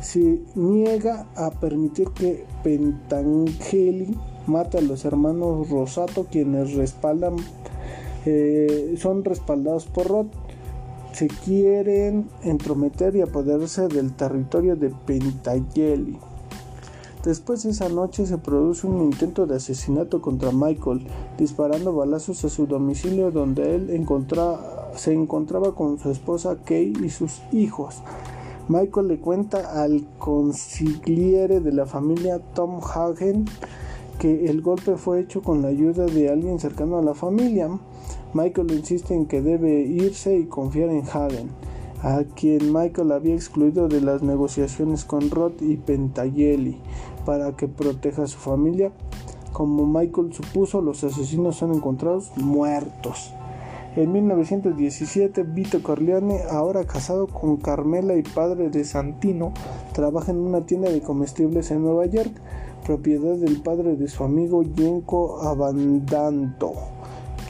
Se 0.00 0.42
niega 0.54 1.26
a 1.34 1.50
permitir 1.50 2.10
que 2.10 2.44
Petangeli 2.62 4.16
mate 4.46 4.78
a 4.78 4.82
los 4.82 5.04
hermanos 5.04 5.68
Rosato 5.70 6.26
quienes 6.30 6.74
respaldan 6.74 7.34
eh, 8.26 8.94
son 8.98 9.24
respaldados 9.24 9.86
por 9.86 10.06
Roth. 10.08 10.32
Se 11.12 11.28
quieren 11.28 12.28
entrometer 12.42 13.14
y 13.14 13.20
apoderarse 13.20 13.88
del 13.88 14.12
territorio 14.14 14.74
de 14.76 14.90
Pentageli. 14.90 16.18
Después 17.24 17.62
de 17.62 17.70
esa 17.70 17.88
noche 17.88 18.26
se 18.26 18.36
produce 18.36 18.86
un 18.86 19.00
intento 19.00 19.46
de 19.46 19.56
asesinato 19.56 20.20
contra 20.20 20.52
Michael, 20.52 21.06
disparando 21.38 21.94
balazos 21.94 22.44
a 22.44 22.50
su 22.50 22.66
domicilio 22.66 23.30
donde 23.30 23.76
él 23.76 24.06
se 24.94 25.12
encontraba 25.14 25.74
con 25.74 25.98
su 25.98 26.10
esposa 26.10 26.58
Kay 26.64 26.92
y 27.02 27.08
sus 27.08 27.40
hijos. 27.50 28.02
Michael 28.68 29.08
le 29.08 29.18
cuenta 29.20 29.82
al 29.82 30.06
consigliere 30.18 31.60
de 31.60 31.72
la 31.72 31.86
familia 31.86 32.40
Tom 32.54 32.80
Hagen 32.82 33.46
que 34.18 34.46
el 34.46 34.62
golpe 34.62 34.96
fue 34.96 35.20
hecho 35.20 35.42
con 35.42 35.62
la 35.62 35.68
ayuda 35.68 36.06
de 36.06 36.30
alguien 36.30 36.58
cercano 36.58 36.98
a 36.98 37.02
la 37.02 37.14
familia. 37.14 37.68
Michael 38.34 38.72
insiste 38.72 39.14
en 39.14 39.26
que 39.26 39.40
debe 39.40 39.82
irse 39.82 40.36
y 40.36 40.46
confiar 40.46 40.88
en 40.88 41.04
Hagen, 41.06 41.50
a 42.02 42.24
quien 42.34 42.72
Michael 42.72 43.12
había 43.12 43.32
excluido 43.32 43.86
de 43.86 44.00
las 44.00 44.22
negociaciones 44.22 45.04
con 45.04 45.30
Roth 45.30 45.62
y 45.62 45.76
Pentageli 45.76 46.76
para 47.24 47.52
que 47.52 47.68
proteja 47.68 48.24
a 48.24 48.26
su 48.26 48.38
familia. 48.38 48.90
Como 49.52 49.86
Michael 49.86 50.32
supuso, 50.32 50.80
los 50.80 51.04
asesinos 51.04 51.54
son 51.54 51.74
encontrados 51.74 52.32
muertos. 52.36 53.32
En 53.94 54.10
1917, 54.10 55.44
Vito 55.44 55.80
Corleone, 55.84 56.40
ahora 56.50 56.84
casado 56.84 57.28
con 57.28 57.58
Carmela 57.58 58.16
y 58.16 58.24
padre 58.24 58.68
de 58.68 58.82
Santino, 58.82 59.52
trabaja 59.92 60.32
en 60.32 60.38
una 60.38 60.66
tienda 60.66 60.90
de 60.90 61.02
comestibles 61.02 61.70
en 61.70 61.82
Nueva 61.82 62.06
York, 62.06 62.32
propiedad 62.84 63.36
del 63.36 63.62
padre 63.62 63.94
de 63.94 64.08
su 64.08 64.24
amigo 64.24 64.64
Yenko 64.64 65.40
Abandanto 65.42 66.93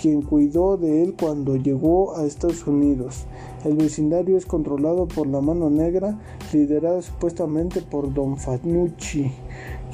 quien 0.04 0.20
cuidó 0.20 0.76
de 0.76 1.02
él 1.02 1.14
cuando 1.18 1.56
llegó 1.56 2.14
a 2.14 2.26
Estados 2.26 2.66
Unidos. 2.66 3.24
El 3.64 3.76
vecindario 3.78 4.36
es 4.36 4.44
controlado 4.44 5.08
por 5.08 5.26
la 5.26 5.40
mano 5.40 5.70
negra, 5.70 6.20
liderada 6.52 7.00
supuestamente 7.00 7.80
por 7.80 8.12
Don 8.12 8.36
Fanucci, 8.36 9.32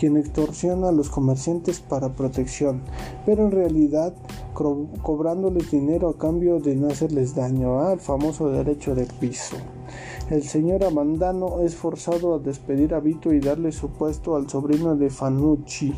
quien 0.01 0.17
extorsiona 0.17 0.89
a 0.89 0.93
los 0.93 1.11
comerciantes 1.11 1.79
para 1.79 2.17
protección, 2.17 2.81
pero 3.25 3.45
en 3.45 3.53
realidad 3.53 4.13
cobrándoles 5.01 5.71
dinero 5.71 6.09
a 6.09 6.19
cambio 6.19 6.59
de 6.59 6.75
no 6.75 6.89
hacerles 6.89 7.37
daño, 7.37 7.79
al 7.79 8.01
famoso 8.01 8.51
derecho 8.51 8.97
de 8.97 9.07
piso. 9.21 9.59
El 10.29 10.43
señor 10.43 10.83
Amandano 10.83 11.61
es 11.61 11.77
forzado 11.77 12.35
a 12.35 12.41
despedir 12.41 12.95
a 12.95 13.01
Vito 13.01 13.33
y 13.33 13.39
darle 13.39 13.71
su 13.71 13.91
puesto 13.91 14.35
al 14.35 14.51
sobrino 14.51 14.97
de 14.97 15.09
Fanucci. 15.09 15.95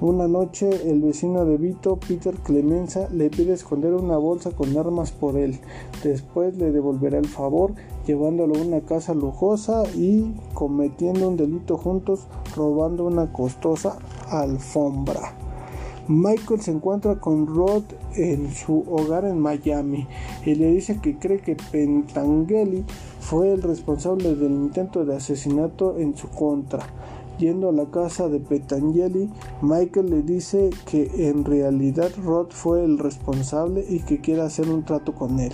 Una 0.00 0.28
noche 0.28 0.88
el 0.88 1.00
vecino 1.00 1.44
de 1.44 1.56
Vito, 1.56 1.96
Peter 1.96 2.36
Clemenza, 2.36 3.08
le 3.10 3.30
pide 3.30 3.54
esconder 3.54 3.94
una 3.94 4.16
bolsa 4.16 4.52
con 4.52 4.76
armas 4.78 5.10
por 5.10 5.36
él. 5.36 5.58
Después 6.04 6.56
le 6.56 6.70
devolverá 6.70 7.18
el 7.18 7.26
favor 7.26 7.72
llevándolo 8.06 8.54
a 8.54 8.62
una 8.62 8.80
casa 8.82 9.12
lujosa 9.12 9.82
y 9.96 10.34
cometiendo 10.54 11.28
un 11.28 11.36
delito 11.36 11.76
juntos 11.76 12.28
robando 12.54 13.06
una 13.06 13.32
costosa 13.32 13.98
alfombra. 14.30 15.34
Michael 16.06 16.60
se 16.60 16.70
encuentra 16.70 17.16
con 17.16 17.48
Rod 17.48 17.82
en 18.14 18.52
su 18.52 18.84
hogar 18.88 19.24
en 19.24 19.40
Miami 19.40 20.06
y 20.46 20.54
le 20.54 20.70
dice 20.70 21.00
que 21.02 21.18
cree 21.18 21.40
que 21.40 21.56
Pentangeli 21.56 22.84
fue 23.18 23.52
el 23.52 23.62
responsable 23.62 24.36
del 24.36 24.52
intento 24.52 25.04
de 25.04 25.16
asesinato 25.16 25.98
en 25.98 26.16
su 26.16 26.28
contra. 26.28 26.86
Yendo 27.38 27.68
a 27.68 27.72
la 27.72 27.86
casa 27.86 28.28
de 28.28 28.40
Petangeli, 28.40 29.30
Michael 29.62 30.10
le 30.10 30.22
dice 30.22 30.70
que 30.86 31.28
en 31.28 31.44
realidad 31.44 32.10
Rod 32.24 32.48
fue 32.50 32.84
el 32.84 32.98
responsable 32.98 33.84
y 33.88 34.00
que 34.00 34.20
quiere 34.20 34.42
hacer 34.42 34.68
un 34.68 34.84
trato 34.84 35.14
con 35.14 35.38
él, 35.38 35.52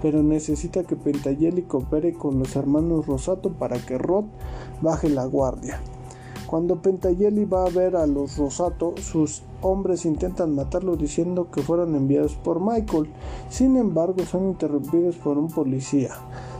pero 0.00 0.22
necesita 0.22 0.84
que 0.84 0.96
Petangeli 0.96 1.62
coopere 1.62 2.14
con 2.14 2.38
los 2.38 2.56
hermanos 2.56 3.06
Rosato 3.06 3.52
para 3.52 3.76
que 3.78 3.98
Rod 3.98 4.24
baje 4.80 5.10
la 5.10 5.26
guardia. 5.26 5.78
Cuando 6.46 6.80
Pentageli 6.80 7.44
va 7.44 7.66
a 7.66 7.70
ver 7.70 7.94
a 7.94 8.06
los 8.06 8.38
Rosato, 8.38 8.94
sus 8.96 9.42
hombres 9.60 10.06
intentan 10.06 10.54
matarlo 10.54 10.96
diciendo 10.96 11.50
que 11.50 11.60
fueron 11.60 11.94
enviados 11.94 12.36
por 12.36 12.58
Michael. 12.58 13.10
Sin 13.50 13.76
embargo, 13.76 14.24
son 14.24 14.48
interrumpidos 14.48 15.16
por 15.16 15.36
un 15.36 15.48
policía 15.48 16.14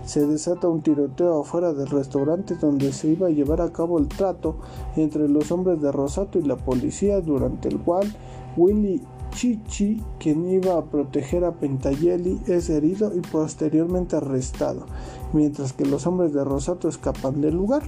se 0.08 0.26
desata 0.26 0.68
un 0.68 0.80
tiroteo 0.80 1.42
afuera 1.42 1.74
del 1.74 1.86
restaurante 1.88 2.54
donde 2.54 2.94
se 2.94 3.08
iba 3.08 3.26
a 3.26 3.30
llevar 3.30 3.60
a 3.60 3.74
cabo 3.74 3.98
el 3.98 4.08
trato 4.08 4.56
entre 4.96 5.28
los 5.28 5.52
hombres 5.52 5.82
de 5.82 5.92
Rosato 5.92 6.38
y 6.38 6.44
la 6.44 6.56
policía, 6.56 7.20
durante 7.20 7.68
el 7.68 7.78
cual 7.78 8.10
Willy 8.56 9.02
Chichi, 9.32 10.02
quien 10.18 10.48
iba 10.48 10.78
a 10.78 10.84
proteger 10.86 11.44
a 11.44 11.52
Pentayeli, 11.52 12.40
es 12.46 12.70
herido 12.70 13.14
y 13.14 13.20
posteriormente 13.20 14.16
arrestado, 14.16 14.86
mientras 15.34 15.74
que 15.74 15.84
los 15.84 16.06
hombres 16.06 16.32
de 16.32 16.42
Rosato 16.42 16.88
escapan 16.88 17.42
del 17.42 17.56
lugar. 17.56 17.82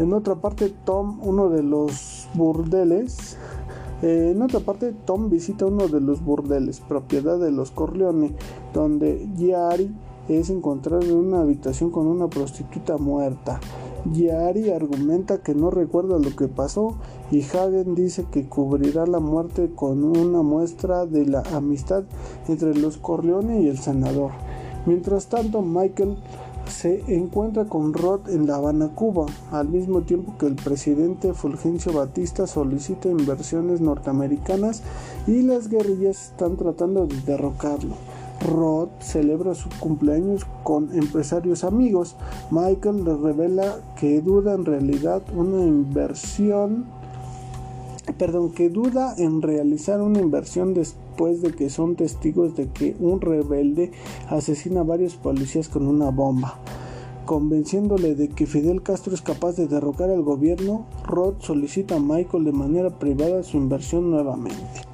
En 0.00 0.12
otra 0.12 0.34
parte, 0.34 0.74
Tom, 0.84 1.20
uno 1.22 1.50
de 1.50 1.62
los 1.62 2.28
burdeles, 2.34 3.36
eh, 4.02 4.32
en 4.34 4.42
otra 4.42 4.58
parte, 4.58 4.92
Tom 5.04 5.30
visita 5.30 5.66
uno 5.66 5.86
de 5.86 6.00
los 6.00 6.24
burdeles, 6.24 6.80
propiedad 6.80 7.38
de 7.38 7.52
los 7.52 7.70
Corleone, 7.70 8.34
donde 8.74 9.28
Yari 9.36 9.94
es 10.38 10.50
encontrado 10.50 11.02
en 11.02 11.16
una 11.16 11.40
habitación 11.40 11.90
con 11.90 12.06
una 12.06 12.28
prostituta 12.28 12.98
muerta. 12.98 13.60
Yari 14.12 14.70
argumenta 14.70 15.42
que 15.42 15.54
no 15.54 15.70
recuerda 15.70 16.18
lo 16.18 16.34
que 16.34 16.48
pasó 16.48 16.94
y 17.30 17.42
Hagen 17.42 17.94
dice 17.94 18.24
que 18.30 18.48
cubrirá 18.48 19.06
la 19.06 19.20
muerte 19.20 19.70
con 19.74 20.04
una 20.04 20.42
muestra 20.42 21.06
de 21.06 21.26
la 21.26 21.42
amistad 21.52 22.04
entre 22.48 22.74
los 22.74 22.96
Corleone 22.96 23.62
y 23.62 23.68
el 23.68 23.78
senador. 23.78 24.30
Mientras 24.86 25.26
tanto, 25.26 25.60
Michael 25.60 26.16
se 26.66 27.02
encuentra 27.14 27.64
con 27.66 27.92
Rod 27.92 28.28
en 28.30 28.46
La 28.46 28.56
Habana, 28.56 28.94
Cuba, 28.94 29.26
al 29.50 29.68
mismo 29.68 30.02
tiempo 30.02 30.34
que 30.38 30.46
el 30.46 30.54
presidente 30.54 31.34
Fulgencio 31.34 31.92
Batista 31.92 32.46
solicita 32.46 33.08
inversiones 33.08 33.80
norteamericanas 33.80 34.82
y 35.26 35.42
las 35.42 35.68
guerrillas 35.68 36.30
están 36.30 36.56
tratando 36.56 37.06
de 37.06 37.20
derrocarlo. 37.22 37.96
Rod 38.40 38.88
celebra 39.00 39.54
su 39.54 39.68
cumpleaños 39.80 40.46
con 40.62 40.94
empresarios 40.96 41.64
amigos. 41.64 42.16
Michael 42.50 43.04
le 43.04 43.14
revela 43.16 43.80
que 43.98 44.20
duda 44.20 44.54
en 44.54 44.64
realidad 44.64 45.22
una 45.36 45.62
inversión, 45.62 46.86
perdón, 48.18 48.52
que 48.52 48.70
duda 48.70 49.14
en 49.18 49.42
realizar 49.42 50.00
una 50.00 50.20
inversión 50.20 50.74
después 50.74 51.42
de 51.42 51.52
que 51.52 51.68
son 51.68 51.96
testigos 51.96 52.56
de 52.56 52.68
que 52.68 52.96
un 52.98 53.20
rebelde 53.20 53.92
asesina 54.28 54.80
a 54.80 54.84
varios 54.84 55.16
policías 55.16 55.68
con 55.68 55.86
una 55.86 56.10
bomba. 56.10 56.58
Convenciéndole 57.26 58.14
de 58.14 58.28
que 58.28 58.46
Fidel 58.46 58.82
Castro 58.82 59.14
es 59.14 59.22
capaz 59.22 59.52
de 59.52 59.68
derrocar 59.68 60.10
al 60.10 60.22
gobierno, 60.22 60.86
Rod 61.04 61.34
solicita 61.40 61.96
a 61.96 62.00
Michael 62.00 62.44
de 62.44 62.52
manera 62.52 62.98
privada 62.98 63.42
su 63.42 63.56
inversión 63.56 64.10
nuevamente. 64.10 64.89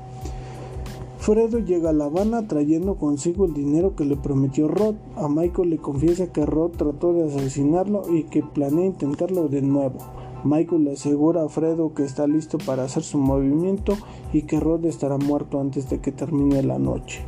Fredo 1.27 1.59
llega 1.59 1.91
a 1.91 1.93
La 1.93 2.05
Habana 2.05 2.47
trayendo 2.47 2.99
consigo 2.99 3.47
el 3.47 3.53
dinero 3.53 3.97
que 3.97 4.05
le 4.05 4.17
prometió 4.17 4.69
Rod. 4.69 4.95
A 5.17 5.29
Michael 5.29 5.71
le 5.71 5.79
confiesa 5.79 6.33
que 6.33 6.47
Rod 6.47 6.77
trató 6.77 7.13
de 7.15 7.25
asesinarlo 7.25 8.03
y 8.15 8.23
que 8.23 8.45
planea 8.45 8.87
intentarlo 8.87 9.49
de 9.49 9.61
nuevo. 9.61 9.99
Michael 10.45 10.85
le 10.85 10.93
asegura 10.93 11.43
a 11.43 11.49
Fredo 11.49 11.95
que 11.95 12.05
está 12.05 12.29
listo 12.29 12.59
para 12.59 12.85
hacer 12.85 13.03
su 13.03 13.19
movimiento 13.19 13.95
y 14.33 14.43
que 14.43 14.61
Rod 14.61 14.85
estará 14.85 15.19
muerto 15.19 15.61
antes 15.61 15.91
de 15.91 16.01
que 16.01 16.13
termine 16.13 16.63
la 16.63 16.79
noche. 16.79 17.23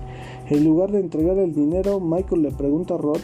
En 0.49 0.62
lugar 0.62 0.93
de 0.93 1.00
entregar 1.00 1.37
el 1.37 1.52
dinero, 1.52 1.99
Michael 1.99 2.43
le 2.43 2.52
pregunta 2.52 2.95
a 2.95 2.99
Rod 2.99 3.19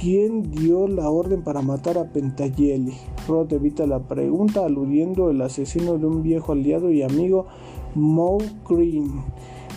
quién 0.00 0.50
dio 0.50 0.88
la 0.88 1.08
orden 1.08 1.44
para 1.44 1.62
matar 1.62 1.98
a 1.98 2.08
Pentageli. 2.08 2.94
Rod 3.28 3.52
evita 3.52 3.86
la 3.86 4.00
pregunta 4.00 4.66
aludiendo 4.66 5.28
al 5.28 5.40
asesino 5.40 5.98
de 5.98 6.06
un 6.06 6.24
viejo 6.24 6.50
aliado 6.50 6.90
y 6.90 7.02
amigo, 7.02 7.46
Moe 7.94 8.44
Green 8.68 9.22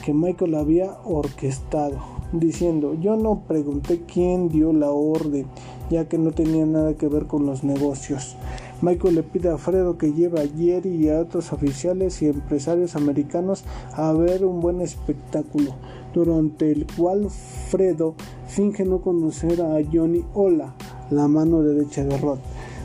que 0.04 0.14
Michael 0.14 0.56
había 0.56 0.98
orquestado, 1.06 1.98
diciendo, 2.34 2.94
yo 2.96 3.16
no 3.16 3.44
pregunté 3.48 4.02
quién 4.02 4.50
dio 4.50 4.74
la 4.74 4.92
orden, 4.92 5.46
ya 5.90 6.10
que 6.10 6.18
no 6.18 6.32
tenía 6.32 6.66
nada 6.66 6.96
que 6.96 7.08
ver 7.08 7.26
con 7.26 7.46
los 7.46 7.64
negocios. 7.64 8.36
Michael 8.82 9.16
le 9.16 9.24
pide 9.24 9.50
a 9.50 9.58
Fredo 9.58 9.98
que 9.98 10.12
lleve 10.12 10.42
a 10.42 10.48
Jerry 10.48 10.90
y 10.90 11.10
a 11.10 11.22
otros 11.22 11.54
oficiales 11.54 12.22
y 12.22 12.28
empresarios 12.28 12.98
americanos 12.98 13.64
a 13.94 14.12
ver 14.12 14.44
un 14.44 14.60
buen 14.60 14.82
espectáculo, 14.82 15.76
durante 16.14 16.70
el 16.72 16.86
cual 16.98 17.30
Fredo 17.30 18.16
finge 18.48 18.84
no 18.84 19.00
conocer 19.00 19.62
a 19.62 19.78
Johnny 19.90 20.26
Ola, 20.34 20.74
la 21.12 21.30
mano 21.30 21.62
derecha 21.62 22.04
de 22.04 22.18
Rod. 22.18 22.40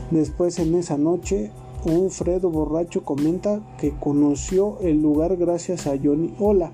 Después 0.09 0.57
en 0.59 0.73
esa 0.75 0.97
noche, 0.97 1.51
un 1.85 2.11
Fredo 2.11 2.49
borracho 2.49 3.03
comenta 3.03 3.61
que 3.77 3.91
conoció 3.91 4.79
el 4.81 5.01
lugar 5.01 5.37
gracias 5.37 5.87
a 5.87 5.97
Johnny 6.01 6.33
Ola, 6.39 6.71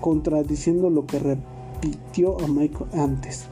contradiciendo 0.00 0.90
lo 0.90 1.06
que 1.06 1.18
repitió 1.18 2.40
a 2.40 2.46
Michael 2.46 2.90
antes. 2.92 3.46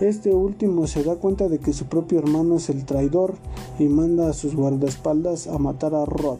Este 0.00 0.34
último 0.34 0.86
se 0.86 1.04
da 1.04 1.16
cuenta 1.16 1.48
de 1.48 1.58
que 1.58 1.72
su 1.72 1.86
propio 1.86 2.18
hermano 2.18 2.56
es 2.56 2.68
el 2.68 2.84
traidor 2.84 3.34
y 3.78 3.84
manda 3.84 4.28
a 4.28 4.32
sus 4.32 4.54
guardaespaldas 4.54 5.46
a 5.46 5.58
matar 5.58 5.94
a 5.94 6.04
Rod. 6.04 6.38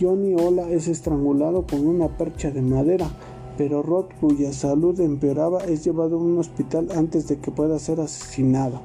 Johnny 0.00 0.34
Ola 0.34 0.68
es 0.70 0.88
estrangulado 0.88 1.66
con 1.66 1.86
una 1.86 2.08
percha 2.08 2.50
de 2.50 2.62
madera, 2.62 3.08
pero 3.56 3.82
Rod, 3.82 4.06
cuya 4.20 4.52
salud 4.52 4.98
empeoraba, 5.00 5.64
es 5.64 5.84
llevado 5.84 6.16
a 6.16 6.22
un 6.22 6.38
hospital 6.38 6.88
antes 6.94 7.28
de 7.28 7.38
que 7.38 7.50
pueda 7.50 7.78
ser 7.78 8.00
asesinado. 8.00 8.80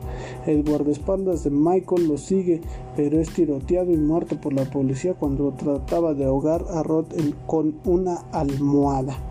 El 0.46 0.64
guardaespaldas 0.64 1.44
de 1.44 1.52
Michael 1.52 2.08
lo 2.08 2.18
sigue, 2.18 2.62
pero 2.96 3.20
es 3.20 3.30
tiroteado 3.34 3.92
y 3.92 3.98
muerto 3.98 4.40
por 4.40 4.54
la 4.54 4.66
policía 4.66 5.14
cuando 5.14 5.52
trataba 5.54 6.14
de 6.14 6.26
ahogar 6.26 6.66
a 6.70 6.84
Rod 6.84 7.06
con 7.48 7.76
una 7.86 8.16
almohada. 8.32 9.29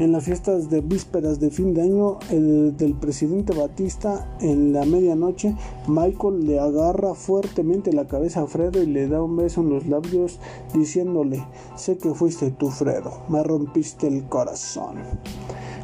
En 0.00 0.12
las 0.12 0.24
fiestas 0.24 0.70
de 0.70 0.80
vísperas 0.80 1.40
de 1.40 1.50
fin 1.50 1.74
de 1.74 1.82
año 1.82 2.20
el, 2.30 2.74
del 2.74 2.94
presidente 2.94 3.52
Batista, 3.52 4.34
en 4.40 4.72
la 4.72 4.86
medianoche, 4.86 5.54
Michael 5.88 6.46
le 6.46 6.58
agarra 6.58 7.12
fuertemente 7.12 7.92
la 7.92 8.08
cabeza 8.08 8.40
a 8.40 8.46
Fredo 8.46 8.82
y 8.82 8.86
le 8.86 9.08
da 9.08 9.22
un 9.22 9.36
beso 9.36 9.60
en 9.60 9.68
los 9.68 9.86
labios 9.86 10.38
diciéndole, 10.72 11.44
sé 11.76 11.98
que 11.98 12.14
fuiste 12.14 12.50
tú 12.50 12.70
Fredo, 12.70 13.12
me 13.28 13.42
rompiste 13.42 14.06
el 14.06 14.24
corazón. 14.24 15.00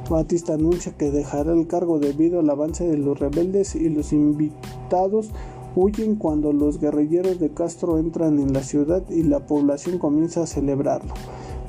Batista 0.08 0.54
anuncia 0.54 0.96
que 0.96 1.10
dejará 1.10 1.52
el 1.52 1.66
cargo 1.66 1.98
debido 1.98 2.40
al 2.40 2.48
avance 2.48 2.88
de 2.88 2.96
los 2.96 3.18
rebeldes 3.18 3.74
y 3.74 3.90
los 3.90 4.14
invitados 4.14 5.28
huyen 5.74 6.16
cuando 6.16 6.54
los 6.54 6.80
guerrilleros 6.80 7.38
de 7.38 7.50
Castro 7.50 7.98
entran 7.98 8.38
en 8.38 8.54
la 8.54 8.62
ciudad 8.62 9.02
y 9.10 9.24
la 9.24 9.46
población 9.46 9.98
comienza 9.98 10.44
a 10.44 10.46
celebrarlo. 10.46 11.12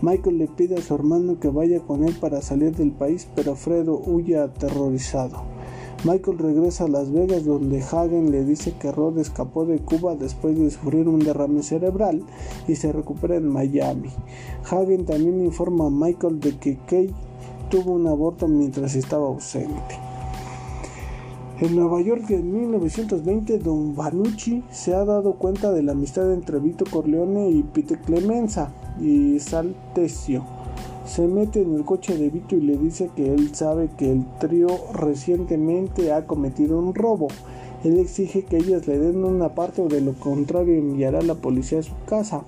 Michael 0.01 0.37
le 0.37 0.47
pide 0.47 0.75
a 0.75 0.81
su 0.81 0.93
hermano 0.93 1.39
que 1.39 1.49
vaya 1.49 1.79
con 1.79 2.03
él 2.03 2.15
para 2.21 2.41
salir 2.43 2.75
del 2.75 2.91
país, 2.91 3.27
pero 3.35 3.55
Fredo 3.55 3.97
huye 3.97 4.37
aterrorizado. 4.37 5.41
Michael 6.03 6.37
regresa 6.37 6.85
a 6.85 6.87
Las 6.87 7.11
Vegas 7.11 7.43
donde 7.45 7.81
Hagen 7.81 8.29
le 8.29 8.45
dice 8.45 8.73
que 8.79 8.91
Rod 8.91 9.17
escapó 9.17 9.65
de 9.65 9.79
Cuba 9.79 10.13
después 10.13 10.57
de 10.57 10.69
sufrir 10.69 11.09
un 11.09 11.17
derrame 11.17 11.63
cerebral 11.63 12.21
y 12.67 12.75
se 12.75 12.91
recupera 12.91 13.37
en 13.37 13.49
Miami. 13.49 14.09
Hagen 14.69 15.05
también 15.05 15.43
informa 15.43 15.87
a 15.87 15.89
Michael 15.89 16.39
de 16.39 16.55
que 16.57 16.77
Kate 16.77 17.13
tuvo 17.71 17.93
un 17.93 18.05
aborto 18.05 18.47
mientras 18.47 18.93
estaba 18.93 19.25
ausente. 19.25 19.97
En 21.59 21.75
Nueva 21.75 21.99
York 22.01 22.29
en 22.29 22.53
1920, 22.55 23.57
Don 23.57 23.95
Vanucci 23.95 24.63
se 24.69 24.93
ha 24.93 25.03
dado 25.03 25.33
cuenta 25.33 25.71
de 25.71 25.81
la 25.81 25.93
amistad 25.93 26.31
entre 26.31 26.59
Vito 26.59 26.85
Corleone 26.85 27.49
y 27.49 27.63
Pete 27.63 27.99
Clemenza 27.99 28.71
y 29.01 29.39
Saltesio. 29.39 30.43
Se 31.05 31.25
mete 31.27 31.61
en 31.61 31.75
el 31.75 31.85
coche 31.85 32.17
de 32.17 32.29
Vito 32.29 32.55
y 32.55 32.61
le 32.61 32.77
dice 32.77 33.09
que 33.15 33.33
él 33.33 33.55
sabe 33.55 33.89
que 33.97 34.11
el 34.11 34.25
trío 34.39 34.67
recientemente 34.93 36.11
ha 36.11 36.25
cometido 36.25 36.77
un 36.77 36.93
robo. 36.93 37.29
Él 37.83 37.97
exige 37.99 38.43
que 38.43 38.57
ellas 38.57 38.87
le 38.87 38.99
den 38.99 39.23
una 39.23 39.55
parte 39.55 39.81
o 39.81 39.87
de 39.87 40.01
lo 40.01 40.13
contrario 40.13 40.75
enviará 40.75 41.19
a 41.19 41.23
la 41.23 41.35
policía 41.35 41.79
a 41.79 41.83
su 41.83 41.93
casa. 42.07 42.43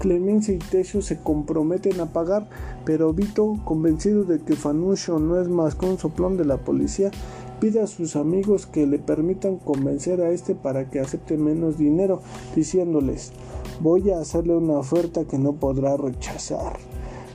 Clemenza 0.00 0.52
y 0.52 0.58
Tesio 0.58 1.00
se 1.00 1.18
comprometen 1.18 2.00
a 2.00 2.06
pagar, 2.06 2.48
pero 2.84 3.12
Vito, 3.12 3.58
convencido 3.64 4.24
de 4.24 4.40
que 4.40 4.56
Fanuccio 4.56 5.18
no 5.18 5.40
es 5.40 5.48
más 5.48 5.74
que 5.74 5.86
un 5.86 5.98
soplón 5.98 6.36
de 6.36 6.44
la 6.44 6.58
policía, 6.58 7.10
Pide 7.60 7.80
a 7.80 7.86
sus 7.86 8.16
amigos 8.16 8.66
que 8.66 8.86
le 8.86 8.98
permitan 8.98 9.56
convencer 9.56 10.20
a 10.20 10.28
este 10.28 10.54
para 10.54 10.90
que 10.90 11.00
acepte 11.00 11.38
menos 11.38 11.78
dinero, 11.78 12.20
diciéndoles, 12.54 13.32
voy 13.80 14.10
a 14.10 14.20
hacerle 14.20 14.56
una 14.56 14.78
oferta 14.78 15.24
que 15.24 15.38
no 15.38 15.54
podrá 15.54 15.96
rechazar. 15.96 16.78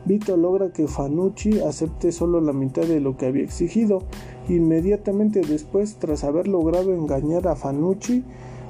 Vito 0.04 0.36
logra 0.36 0.74
que 0.74 0.88
Fanucci 0.88 1.60
acepte 1.60 2.12
solo 2.12 2.42
la 2.42 2.54
mitad 2.54 2.84
de 2.84 3.00
lo 3.00 3.18
que 3.18 3.28
había 3.28 3.44
exigido. 3.44 4.02
Inmediatamente 4.50 5.42
después, 5.42 5.98
tras 6.00 6.24
haber 6.24 6.48
logrado 6.48 6.94
engañar 6.94 7.48
a 7.48 7.56
Fanucci, 7.56 8.24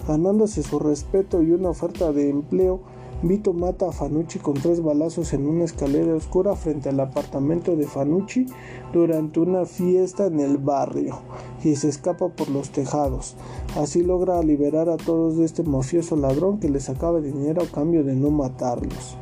ganándose 0.08 0.62
su 0.62 0.80
respeto 0.80 1.42
y 1.42 1.52
una 1.52 1.70
oferta 1.70 2.12
de 2.12 2.30
empleo, 2.30 2.82
Vito 3.24 3.54
mata 3.54 3.88
a 3.88 3.92
Fanucci 3.92 4.40
con 4.40 4.56
tres 4.56 4.82
balazos 4.82 5.34
en 5.34 5.48
una 5.48 5.64
escalera 5.64 6.16
oscura 6.16 6.56
frente 6.56 6.90
al 6.90 7.00
apartamento 7.00 7.76
de 7.76 7.86
Fanucci 7.86 8.48
durante 8.92 9.40
una 9.40 9.66
fiesta 9.66 10.26
en 10.26 10.40
el 10.40 10.58
barrio 10.58 11.20
y 11.64 11.76
se 11.76 11.90
escapa 11.90 12.30
por 12.30 12.50
los 12.50 12.72
tejados. 12.72 13.36
Así 13.78 14.02
logra 14.02 14.42
liberar 14.42 14.90
a 14.90 14.98
todos 14.98 15.38
de 15.38 15.46
este 15.46 15.62
mafioso 15.62 16.16
ladrón 16.16 16.60
que 16.60 16.70
le 16.70 16.80
sacaba 16.80 17.22
dinero 17.22 17.62
a 17.62 17.68
cambio 17.68 18.04
de 18.04 18.16
no 18.16 18.32
matarlos. 18.32 19.16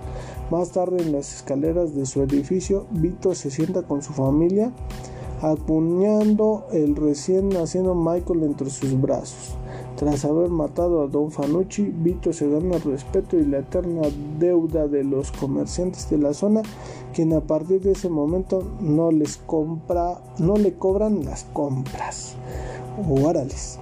Más 0.50 0.72
tarde 0.72 1.04
en 1.04 1.12
las 1.12 1.36
escaleras 1.36 1.94
de 1.94 2.06
su 2.06 2.22
edificio, 2.22 2.86
Vito 2.92 3.36
se 3.36 3.52
sienta 3.52 3.84
con 3.84 4.02
su 4.02 4.14
familia 4.14 4.72
acuñando 5.42 6.68
el 6.72 6.96
recién 6.96 7.50
nacido 7.50 7.96
Michael 7.96 8.44
entre 8.44 8.70
sus 8.70 9.00
brazos. 9.00 9.59
Tras 10.00 10.24
haber 10.24 10.50
matado 10.50 11.02
a 11.02 11.08
Don 11.08 11.30
Fanucci, 11.30 11.92
Vito 11.94 12.32
se 12.32 12.50
gana 12.50 12.78
el 12.78 12.82
respeto 12.84 13.38
y 13.38 13.44
la 13.44 13.58
eterna 13.58 14.04
deuda 14.40 14.88
de 14.88 15.04
los 15.04 15.30
comerciantes 15.34 16.10
de 16.10 16.18
la 16.18 16.34
zona, 16.34 16.62
quien 17.14 17.34
a 17.34 17.42
partir 17.42 17.82
de 17.82 17.92
ese 17.92 18.08
momento 18.08 18.64
no 18.80 19.12
les 19.12 19.36
compra, 19.36 20.22
no 20.38 20.56
le 20.56 20.76
cobran 20.76 21.26
las 21.26 21.44
compras. 21.52 22.36
Órales. 23.10 23.78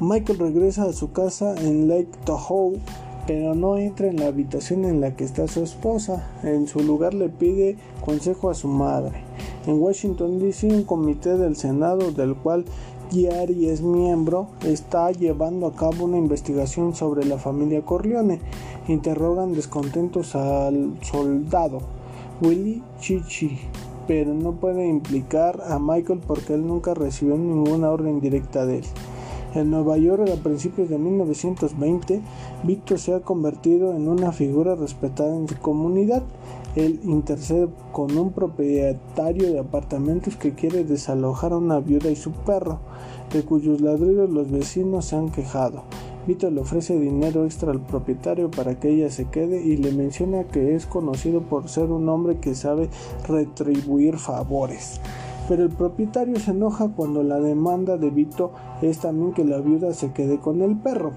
Michael 0.00 0.38
regresa 0.38 0.84
a 0.84 0.94
su 0.94 1.12
casa 1.12 1.54
en 1.58 1.86
Lake 1.86 2.08
Tahoe, 2.24 2.78
pero 3.26 3.54
no 3.54 3.76
entra 3.76 4.06
en 4.06 4.16
la 4.16 4.28
habitación 4.28 4.86
en 4.86 5.02
la 5.02 5.14
que 5.14 5.24
está 5.24 5.46
su 5.46 5.62
esposa. 5.62 6.26
En 6.42 6.66
su 6.68 6.80
lugar 6.80 7.12
le 7.12 7.28
pide 7.28 7.76
consejo 8.02 8.48
a 8.48 8.54
su 8.54 8.68
madre. 8.68 9.24
En 9.66 9.78
Washington 9.82 10.38
DC, 10.38 10.68
un 10.68 10.84
comité 10.84 11.36
del 11.36 11.54
Senado, 11.54 12.12
del 12.12 12.34
cual 12.34 12.64
Gary 13.10 13.70
es 13.70 13.80
miembro, 13.80 14.48
está 14.66 15.10
llevando 15.12 15.66
a 15.66 15.74
cabo 15.74 16.04
una 16.04 16.18
investigación 16.18 16.94
sobre 16.94 17.24
la 17.24 17.38
familia 17.38 17.80
Corleone. 17.80 18.40
Interrogan 18.86 19.54
descontentos 19.54 20.34
al 20.34 20.92
soldado 21.00 21.80
Willy 22.42 22.82
Chichi, 23.00 23.58
pero 24.06 24.34
no 24.34 24.52
puede 24.52 24.86
implicar 24.86 25.62
a 25.66 25.78
Michael 25.78 26.20
porque 26.26 26.54
él 26.54 26.66
nunca 26.66 26.92
recibió 26.92 27.36
ninguna 27.36 27.90
orden 27.90 28.20
directa 28.20 28.66
de 28.66 28.80
él. 28.80 28.84
En 29.54 29.70
Nueva 29.70 29.96
York, 29.96 30.28
a 30.28 30.42
principios 30.42 30.90
de 30.90 30.98
1920, 30.98 32.20
Vito 32.64 32.98
se 32.98 33.14
ha 33.14 33.20
convertido 33.20 33.94
en 33.94 34.06
una 34.06 34.30
figura 34.30 34.74
respetada 34.74 35.34
en 35.34 35.48
su 35.48 35.56
comunidad. 35.56 36.22
Él 36.76 37.00
intercede 37.04 37.68
con 37.92 38.16
un 38.18 38.32
propietario 38.32 39.50
de 39.50 39.58
apartamentos 39.58 40.36
que 40.36 40.52
quiere 40.52 40.84
desalojar 40.84 41.52
a 41.52 41.56
una 41.56 41.80
viuda 41.80 42.10
y 42.10 42.16
su 42.16 42.32
perro, 42.32 42.80
de 43.32 43.42
cuyos 43.44 43.80
ladridos 43.80 44.30
los 44.30 44.50
vecinos 44.50 45.06
se 45.06 45.16
han 45.16 45.30
quejado. 45.30 45.82
Vito 46.26 46.50
le 46.50 46.60
ofrece 46.60 46.98
dinero 46.98 47.46
extra 47.46 47.72
al 47.72 47.80
propietario 47.80 48.50
para 48.50 48.78
que 48.78 48.90
ella 48.90 49.10
se 49.10 49.24
quede 49.24 49.64
y 49.64 49.78
le 49.78 49.92
menciona 49.92 50.44
que 50.44 50.74
es 50.74 50.84
conocido 50.84 51.40
por 51.40 51.68
ser 51.68 51.90
un 51.90 52.08
hombre 52.08 52.38
que 52.38 52.54
sabe 52.54 52.90
retribuir 53.26 54.18
favores. 54.18 55.00
Pero 55.48 55.62
el 55.62 55.70
propietario 55.70 56.38
se 56.38 56.50
enoja 56.50 56.88
cuando 56.88 57.22
la 57.22 57.40
demanda 57.40 57.96
de 57.96 58.10
Vito 58.10 58.52
es 58.82 58.98
también 58.98 59.32
que 59.32 59.44
la 59.44 59.58
viuda 59.60 59.94
se 59.94 60.12
quede 60.12 60.38
con 60.38 60.60
el 60.60 60.76
perro. 60.76 61.12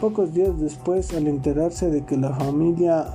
Pocos 0.00 0.34
días 0.34 0.58
después, 0.58 1.14
al 1.14 1.28
enterarse 1.28 1.88
de 1.90 2.04
que 2.04 2.16
la 2.16 2.34
familia, 2.34 3.06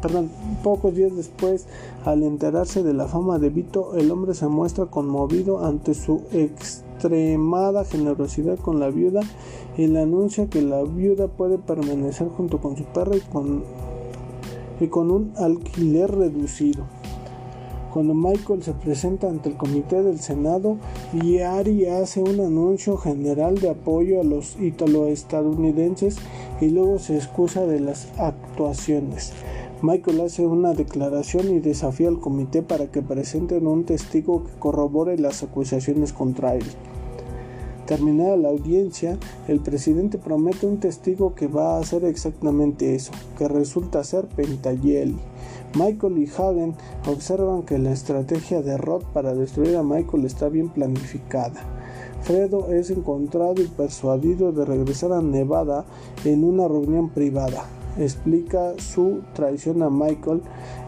perdón, 0.00 0.30
pocos 0.62 0.94
días 0.94 1.14
después, 1.14 1.66
al 2.06 2.22
enterarse 2.22 2.82
de 2.82 2.94
la 2.94 3.08
fama 3.08 3.38
de 3.38 3.50
Vito, 3.50 3.94
el 3.96 4.10
hombre 4.10 4.32
se 4.32 4.46
muestra 4.46 4.86
conmovido 4.86 5.66
ante 5.66 5.92
su 5.92 6.22
extremada 6.98 7.84
generosidad 7.84 8.58
con 8.58 8.80
la 8.80 8.90
viuda 8.90 9.20
y 9.76 9.86
le 9.86 10.00
anuncia 10.00 10.48
que 10.48 10.62
la 10.62 10.82
viuda 10.82 11.28
puede 11.28 11.56
permanecer 11.56 12.26
junto 12.28 12.60
con 12.60 12.76
su 12.76 12.84
perro 12.86 13.16
y 13.16 13.20
con, 13.20 13.62
y 14.80 14.88
con 14.88 15.12
un 15.12 15.32
alquiler 15.36 16.10
reducido. 16.10 16.84
Cuando 17.92 18.14
Michael 18.14 18.64
se 18.64 18.72
presenta 18.72 19.28
ante 19.28 19.48
el 19.48 19.56
comité 19.56 20.02
del 20.02 20.18
Senado, 20.18 20.76
Ari 21.12 21.86
hace 21.86 22.20
un 22.20 22.40
anuncio 22.40 22.96
general 22.96 23.58
de 23.58 23.70
apoyo 23.70 24.20
a 24.20 24.24
los 24.24 24.56
italo-estadounidenses 24.60 26.16
y 26.60 26.70
luego 26.70 26.98
se 26.98 27.16
excusa 27.16 27.64
de 27.64 27.80
las 27.80 28.08
actuaciones. 28.18 29.32
Michael 29.80 30.22
hace 30.22 30.44
una 30.44 30.72
declaración 30.72 31.54
y 31.54 31.60
desafía 31.60 32.08
al 32.08 32.18
comité 32.18 32.62
para 32.62 32.88
que 32.88 33.00
presenten 33.00 33.68
un 33.68 33.84
testigo 33.84 34.42
que 34.42 34.50
corrobore 34.58 35.16
las 35.18 35.44
acusaciones 35.44 36.12
contra 36.12 36.56
él. 36.56 36.64
Terminada 37.86 38.36
la 38.36 38.48
audiencia, 38.48 39.16
el 39.46 39.60
presidente 39.60 40.18
promete 40.18 40.66
un 40.66 40.78
testigo 40.80 41.36
que 41.36 41.46
va 41.46 41.76
a 41.76 41.80
hacer 41.80 42.04
exactamente 42.04 42.96
eso, 42.96 43.12
que 43.38 43.46
resulta 43.46 44.02
ser 44.02 44.26
Pentayeli. 44.26 45.16
Michael 45.76 46.18
y 46.18 46.26
Hagen 46.26 46.74
observan 47.06 47.62
que 47.62 47.78
la 47.78 47.92
estrategia 47.92 48.62
de 48.62 48.78
Roth 48.78 49.04
para 49.04 49.32
destruir 49.32 49.76
a 49.76 49.84
Michael 49.84 50.24
está 50.24 50.48
bien 50.48 50.70
planificada. 50.70 51.62
Fredo 52.22 52.72
es 52.72 52.90
encontrado 52.90 53.62
y 53.62 53.68
persuadido 53.68 54.50
de 54.50 54.64
regresar 54.64 55.12
a 55.12 55.22
Nevada 55.22 55.84
en 56.24 56.42
una 56.42 56.66
reunión 56.66 57.10
privada. 57.10 57.77
Explica 57.98 58.74
su 58.78 59.22
traición 59.34 59.82
a 59.82 59.90
Michael. 59.90 60.42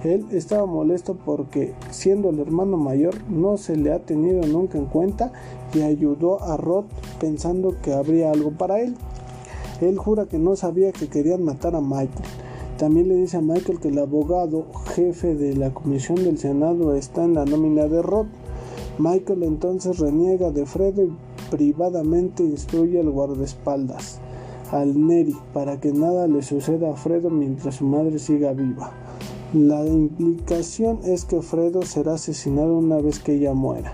Él 0.05 0.27
estaba 0.31 0.64
molesto 0.64 1.16
porque, 1.16 1.75
siendo 1.90 2.31
el 2.31 2.38
hermano 2.38 2.77
mayor, 2.77 3.14
no 3.29 3.57
se 3.57 3.77
le 3.77 3.92
ha 3.92 3.99
tenido 3.99 4.46
nunca 4.46 4.79
en 4.79 4.87
cuenta 4.87 5.33
y 5.75 5.83
ayudó 5.83 6.42
a 6.42 6.57
Roth 6.57 6.87
pensando 7.18 7.75
que 7.83 7.92
habría 7.92 8.31
algo 8.31 8.53
para 8.53 8.81
él. 8.81 8.94
Él 9.81 9.99
jura 9.99 10.27
que 10.27 10.38
no 10.38 10.57
sabía 10.57 10.92
que 10.92 11.09
querían 11.09 11.42
matar 11.42 11.75
a 11.75 11.81
Michael. 11.81 12.25
También 12.79 13.09
le 13.09 13.16
dice 13.16 13.37
a 13.37 13.42
Michael 13.42 13.81
que 13.81 13.88
el 13.88 13.99
abogado 13.99 14.66
jefe 14.94 15.35
de 15.35 15.55
la 15.55 15.75
comisión 15.75 16.16
del 16.16 16.38
Senado 16.38 16.94
está 16.94 17.25
en 17.25 17.35
la 17.35 17.44
nómina 17.44 17.87
de 17.87 18.01
Roth. 18.01 18.29
Michael 18.99 19.42
entonces 19.42 19.99
reniega 19.99 20.51
de 20.51 20.64
Fredo 20.64 21.03
y 21.03 21.12
privadamente 21.51 22.42
instruye 22.42 23.01
al 23.01 23.11
guardaespaldas, 23.11 24.20
al 24.73 25.07
Neri, 25.07 25.37
para 25.53 25.81
que 25.81 25.93
nada 25.93 26.27
le 26.27 26.43
suceda 26.43 26.91
a 26.91 26.97
Fredo 26.97 27.31
mientras 27.31 27.77
su 27.77 27.85
madre 27.85 28.19
siga 28.19 28.53
viva. 28.53 28.93
La 29.53 29.85
implicación 29.85 31.01
es 31.05 31.25
que 31.25 31.43
Fredo 31.43 31.83
será 31.83 32.15
asesinado 32.15 32.79
una 32.79 32.97
vez 33.01 33.19
que 33.19 33.35
ella 33.35 33.55
muera. 33.55 33.93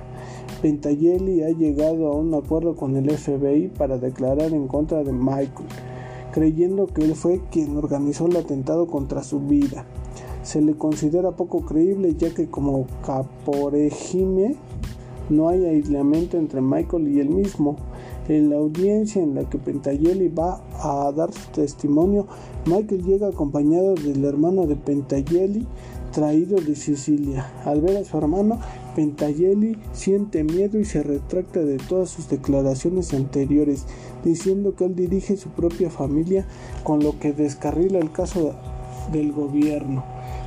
Pentayeli 0.62 1.42
ha 1.42 1.50
llegado 1.50 2.08
a 2.08 2.16
un 2.16 2.34
acuerdo 2.34 2.76
con 2.76 2.96
el 2.96 3.10
FBI 3.10 3.68
para 3.68 3.98
declarar 3.98 4.52
en 4.52 4.68
contra 4.68 5.02
de 5.02 5.12
Michael 5.12 5.66
creyendo 6.36 6.86
que 6.86 7.02
él 7.02 7.14
fue 7.14 7.40
quien 7.50 7.78
organizó 7.78 8.26
el 8.26 8.36
atentado 8.36 8.88
contra 8.88 9.22
su 9.22 9.40
vida. 9.40 9.86
Se 10.42 10.60
le 10.60 10.74
considera 10.74 11.30
poco 11.30 11.64
creíble 11.64 12.14
ya 12.14 12.34
que 12.34 12.50
como 12.50 12.86
caporegime 13.06 14.56
no 15.30 15.48
hay 15.48 15.64
aislamiento 15.64 16.36
entre 16.36 16.60
Michael 16.60 17.08
y 17.08 17.20
él 17.20 17.30
mismo. 17.30 17.76
En 18.28 18.50
la 18.50 18.56
audiencia 18.56 19.22
en 19.22 19.36
la 19.36 19.48
que 19.48 19.56
Pentayeli 19.56 20.28
va 20.28 20.60
a 20.82 21.12
dar 21.12 21.32
su 21.32 21.48
testimonio, 21.52 22.26
Michael 22.66 23.04
llega 23.04 23.28
acompañado 23.28 23.94
del 23.94 24.24
hermano 24.24 24.66
de 24.66 24.74
Pentayeli, 24.74 25.64
traído 26.12 26.60
de 26.60 26.74
Sicilia. 26.74 27.46
Al 27.64 27.80
ver 27.80 27.98
a 27.98 28.04
su 28.04 28.18
hermano, 28.18 28.58
Pentayeli 28.96 29.78
siente 29.92 30.42
miedo 30.42 30.80
y 30.80 30.84
se 30.84 31.04
retracta 31.04 31.60
de 31.60 31.76
todas 31.76 32.10
sus 32.10 32.28
declaraciones 32.28 33.14
anteriores, 33.14 33.84
diciendo 34.24 34.74
que 34.74 34.86
él 34.86 34.96
dirige 34.96 35.36
su 35.36 35.50
propia 35.50 35.88
familia, 35.88 36.48
con 36.82 37.04
lo 37.04 37.20
que 37.20 37.32
descarrila 37.32 38.00
el 38.00 38.10
caso 38.10 38.54
del 39.12 39.30
gobierno. 39.30 40.04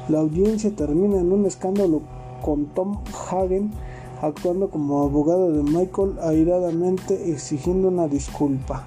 La 0.10 0.20
audiencia 0.20 0.76
termina 0.76 1.20
en 1.20 1.32
un 1.32 1.46
escándalo 1.46 2.02
con 2.42 2.66
Tom 2.74 2.98
Hagen 3.30 3.72
actuando 4.22 4.70
como 4.70 5.04
abogado 5.04 5.52
de 5.52 5.64
Michael 5.64 6.20
airadamente 6.22 7.32
exigiendo 7.32 7.88
una 7.88 8.08
disculpa. 8.08 8.86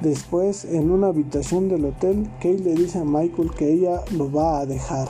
Después, 0.00 0.66
en 0.66 0.90
una 0.90 1.06
habitación 1.06 1.68
del 1.68 1.86
hotel, 1.86 2.28
Kay 2.40 2.58
le 2.58 2.74
dice 2.74 2.98
a 2.98 3.04
Michael 3.04 3.50
que 3.52 3.72
ella 3.72 4.02
lo 4.16 4.30
va 4.30 4.60
a 4.60 4.66
dejar 4.66 5.08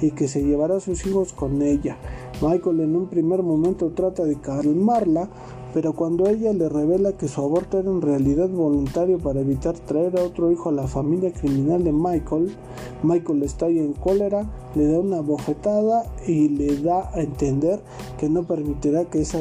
y 0.00 0.12
que 0.12 0.26
se 0.26 0.42
llevará 0.42 0.76
a 0.76 0.80
sus 0.80 1.06
hijos 1.06 1.32
con 1.32 1.60
ella. 1.60 1.96
Michael 2.40 2.80
en 2.80 2.96
un 2.96 3.08
primer 3.08 3.42
momento 3.42 3.90
trata 3.90 4.24
de 4.24 4.36
calmarla, 4.36 5.28
pero 5.72 5.94
cuando 5.94 6.28
ella 6.28 6.52
le 6.52 6.68
revela 6.68 7.12
que 7.12 7.28
su 7.28 7.40
aborto 7.40 7.78
era 7.78 7.90
en 7.90 8.02
realidad 8.02 8.48
voluntario 8.48 9.18
para 9.18 9.40
evitar 9.40 9.78
traer 9.78 10.18
a 10.18 10.22
otro 10.22 10.52
hijo 10.52 10.68
a 10.68 10.72
la 10.72 10.86
familia 10.86 11.32
criminal 11.32 11.82
de 11.82 11.92
Michael, 11.92 12.54
Michael 13.02 13.42
estalla 13.42 13.80
en 13.80 13.94
cólera, 13.94 14.50
le 14.74 14.86
da 14.86 15.00
una 15.00 15.20
bofetada 15.20 16.04
y 16.26 16.48
le 16.48 16.76
da 16.82 17.10
a 17.14 17.20
entender 17.20 17.80
que 18.18 18.28
no 18.28 18.42
permitirá 18.42 19.06
que, 19.06 19.22
esa, 19.22 19.40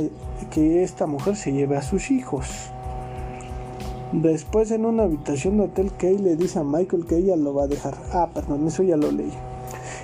que 0.51 0.83
esta 0.83 1.05
mujer 1.05 1.35
se 1.35 1.51
lleve 1.51 1.75
a 1.75 1.81
sus 1.81 2.11
hijos. 2.11 2.47
Después 4.13 4.71
en 4.71 4.85
una 4.85 5.03
habitación 5.03 5.57
de 5.57 5.63
hotel, 5.63 5.91
Kay 5.97 6.17
le 6.17 6.35
dice 6.35 6.59
a 6.59 6.63
Michael 6.63 7.05
que 7.05 7.17
ella 7.17 7.37
lo 7.37 7.53
va 7.53 7.63
a 7.63 7.67
dejar. 7.67 7.95
Ah, 8.11 8.29
perdón, 8.33 8.67
eso 8.67 8.83
ya 8.83 8.97
lo 8.97 9.09
leí. 9.09 9.31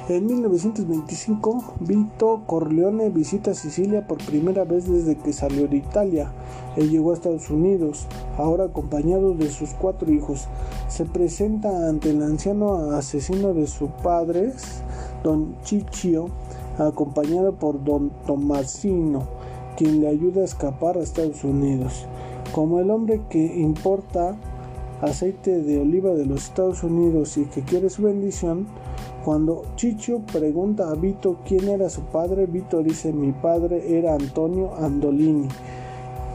En 0.10 0.26
1925, 0.26 1.74
Vito 1.82 2.44
Corleone 2.46 3.10
visita 3.10 3.54
Sicilia 3.54 4.08
por 4.08 4.20
primera 4.20 4.64
vez 4.64 4.90
desde 4.90 5.18
que 5.18 5.34
salió 5.34 5.68
de 5.68 5.76
Italia. 5.76 6.32
Él 6.78 6.90
llegó 6.90 7.12
a 7.12 7.16
Estados 7.16 7.50
Unidos, 7.50 8.08
ahora 8.38 8.64
acompañado 8.64 9.34
de 9.34 9.50
sus 9.50 9.72
cuatro 9.72 10.10
hijos. 10.10 10.48
Se 10.88 11.04
presenta 11.04 11.90
ante 11.90 12.12
el 12.12 12.24
anciano 12.24 12.92
asesino 12.92 13.54
de 13.54 13.68
sus 13.68 13.90
padres, 14.02 14.82
don 15.26 15.58
Ciccio, 15.66 16.30
acompañado 16.78 17.56
por 17.56 17.84
don 17.84 18.10
Tomasino, 18.26 19.24
quien 19.76 20.00
le 20.00 20.08
ayuda 20.08 20.40
a 20.40 20.46
escapar 20.46 20.98
a 20.98 21.02
Estados 21.02 21.44
Unidos. 21.44 22.06
Como 22.54 22.80
el 22.80 22.92
hombre 22.92 23.24
que 23.30 23.60
importa 23.60 24.38
aceite 25.02 25.62
de 25.62 25.80
oliva 25.80 26.12
de 26.12 26.26
los 26.26 26.46
Estados 26.46 26.84
Unidos 26.84 27.38
y 27.38 27.46
que 27.46 27.62
quiere 27.62 27.90
su 27.90 28.04
bendición, 28.04 28.68
cuando 29.24 29.64
Chicho 29.76 30.22
pregunta 30.32 30.90
a 30.90 30.96
Vito 30.96 31.38
quién 31.46 31.68
era 31.68 31.90
su 31.90 32.02
padre, 32.02 32.46
Vito 32.46 32.82
dice 32.82 33.12
mi 33.12 33.32
padre 33.32 33.98
era 33.98 34.16
Antonio 34.16 34.74
Andolini. 34.78 35.50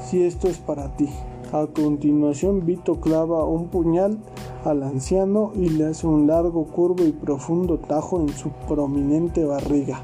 Si 0.05 0.23
esto 0.23 0.49
es 0.49 0.59
para 0.59 0.95
ti. 0.97 1.09
A 1.53 1.67
continuación 1.67 2.65
Vito 2.65 3.01
clava 3.01 3.45
un 3.45 3.69
puñal 3.69 4.19
al 4.65 4.83
anciano 4.83 5.53
y 5.55 5.69
le 5.71 5.87
hace 5.87 6.07
un 6.07 6.27
largo, 6.27 6.65
curvo 6.65 7.05
y 7.05 7.13
profundo 7.13 7.79
tajo 7.79 8.21
en 8.21 8.29
su 8.31 8.51
prominente 8.69 9.45
barriga, 9.45 10.01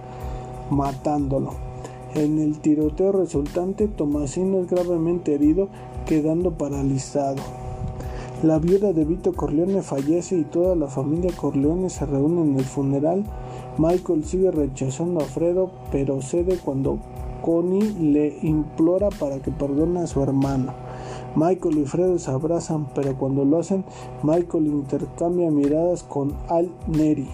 matándolo. 0.71 1.53
En 2.15 2.39
el 2.39 2.59
tiroteo 2.59 3.13
resultante, 3.13 3.87
Tomasino 3.87 4.61
es 4.61 4.69
gravemente 4.69 5.35
herido, 5.35 5.69
quedando 6.07 6.53
paralizado. 6.53 7.43
La 8.43 8.61
viuda 8.61 8.93
de 8.93 9.05
Vito 9.05 9.33
Corleone 9.33 9.83
fallece 9.83 10.37
y 10.37 10.45
toda 10.45 10.77
la 10.77 10.87
familia 10.87 11.33
Corleone 11.37 11.91
se 11.91 12.07
reúne 12.07 12.43
en 12.43 12.57
el 12.57 12.65
funeral. 12.65 13.25
Michael 13.79 14.25
sigue 14.25 14.53
rechazando 14.53 15.19
a 15.19 15.25
Fredo, 15.25 15.73
pero 15.91 16.23
cede 16.23 16.57
cuando 16.65 17.01
Connie 17.43 17.95
le 17.99 18.39
implora 18.43 19.09
para 19.09 19.41
que 19.41 19.51
perdone 19.51 20.03
a 20.03 20.07
su 20.07 20.23
hermano. 20.23 20.73
Michael 21.35 21.79
y 21.79 21.85
Fredo 21.85 22.17
se 22.21 22.31
abrazan, 22.31 22.87
pero 22.95 23.19
cuando 23.19 23.45
lo 23.45 23.59
hacen, 23.59 23.85
Michael 24.23 24.69
intercambia 24.69 25.51
miradas 25.51 26.05
con 26.05 26.35
Al 26.49 26.71
Neri, 26.87 27.27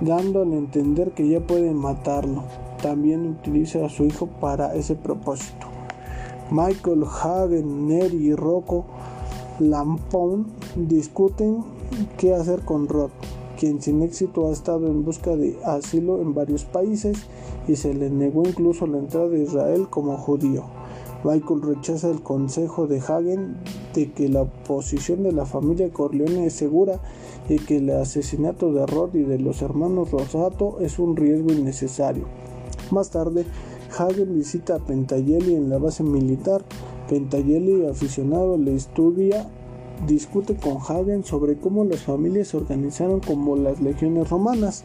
dándole 0.00 0.54
a 0.54 0.60
entender 0.60 1.10
que 1.10 1.28
ya 1.28 1.40
puede 1.40 1.74
matarlo. 1.74 2.44
También 2.82 3.26
utiliza 3.26 3.84
a 3.84 3.90
su 3.90 4.04
hijo 4.04 4.28
para 4.40 4.74
ese 4.76 4.94
propósito. 4.94 5.66
Michael, 6.50 7.04
Hagen, 7.04 7.86
Neri 7.86 8.28
y 8.28 8.34
Rocco 8.34 8.86
Lampone 9.70 10.44
discuten 10.74 11.62
qué 12.18 12.34
hacer 12.34 12.64
con 12.64 12.88
Rod, 12.88 13.10
quien 13.58 13.80
sin 13.80 14.02
éxito 14.02 14.48
ha 14.48 14.52
estado 14.52 14.88
en 14.88 15.04
busca 15.04 15.36
de 15.36 15.56
asilo 15.64 16.20
en 16.20 16.34
varios 16.34 16.64
países 16.64 17.18
y 17.68 17.76
se 17.76 17.94
le 17.94 18.10
negó 18.10 18.42
incluso 18.44 18.86
la 18.86 18.98
entrada 18.98 19.34
a 19.34 19.38
Israel 19.38 19.86
como 19.88 20.16
judío. 20.16 20.64
Michael 21.24 21.62
rechaza 21.62 22.10
el 22.10 22.22
consejo 22.22 22.88
de 22.88 22.98
Hagen 22.98 23.56
de 23.94 24.10
que 24.10 24.28
la 24.28 24.44
posición 24.44 25.22
de 25.22 25.30
la 25.30 25.46
familia 25.46 25.92
Corleone 25.92 26.46
es 26.46 26.54
segura 26.54 26.98
y 27.48 27.60
que 27.60 27.76
el 27.76 27.90
asesinato 27.90 28.72
de 28.72 28.86
Rod 28.86 29.14
y 29.14 29.22
de 29.22 29.38
los 29.38 29.62
hermanos 29.62 30.10
Rosato 30.10 30.78
es 30.80 30.98
un 30.98 31.16
riesgo 31.16 31.52
innecesario. 31.52 32.24
Más 32.90 33.10
tarde, 33.10 33.44
Hagen 33.96 34.34
visita 34.34 34.76
a 34.76 34.78
Pentayeli 34.80 35.54
en 35.54 35.70
la 35.70 35.78
base 35.78 36.02
militar. 36.02 36.64
Pentayeli, 37.12 37.86
aficionado 37.86 38.54
a 38.54 38.56
la 38.56 38.70
historia, 38.70 39.46
discute 40.06 40.56
con 40.56 40.78
Hagen 40.78 41.24
sobre 41.24 41.58
cómo 41.58 41.84
las 41.84 42.00
familias 42.00 42.48
se 42.48 42.56
organizaron 42.56 43.20
como 43.20 43.54
las 43.54 43.82
legiones 43.82 44.30
romanas. 44.30 44.82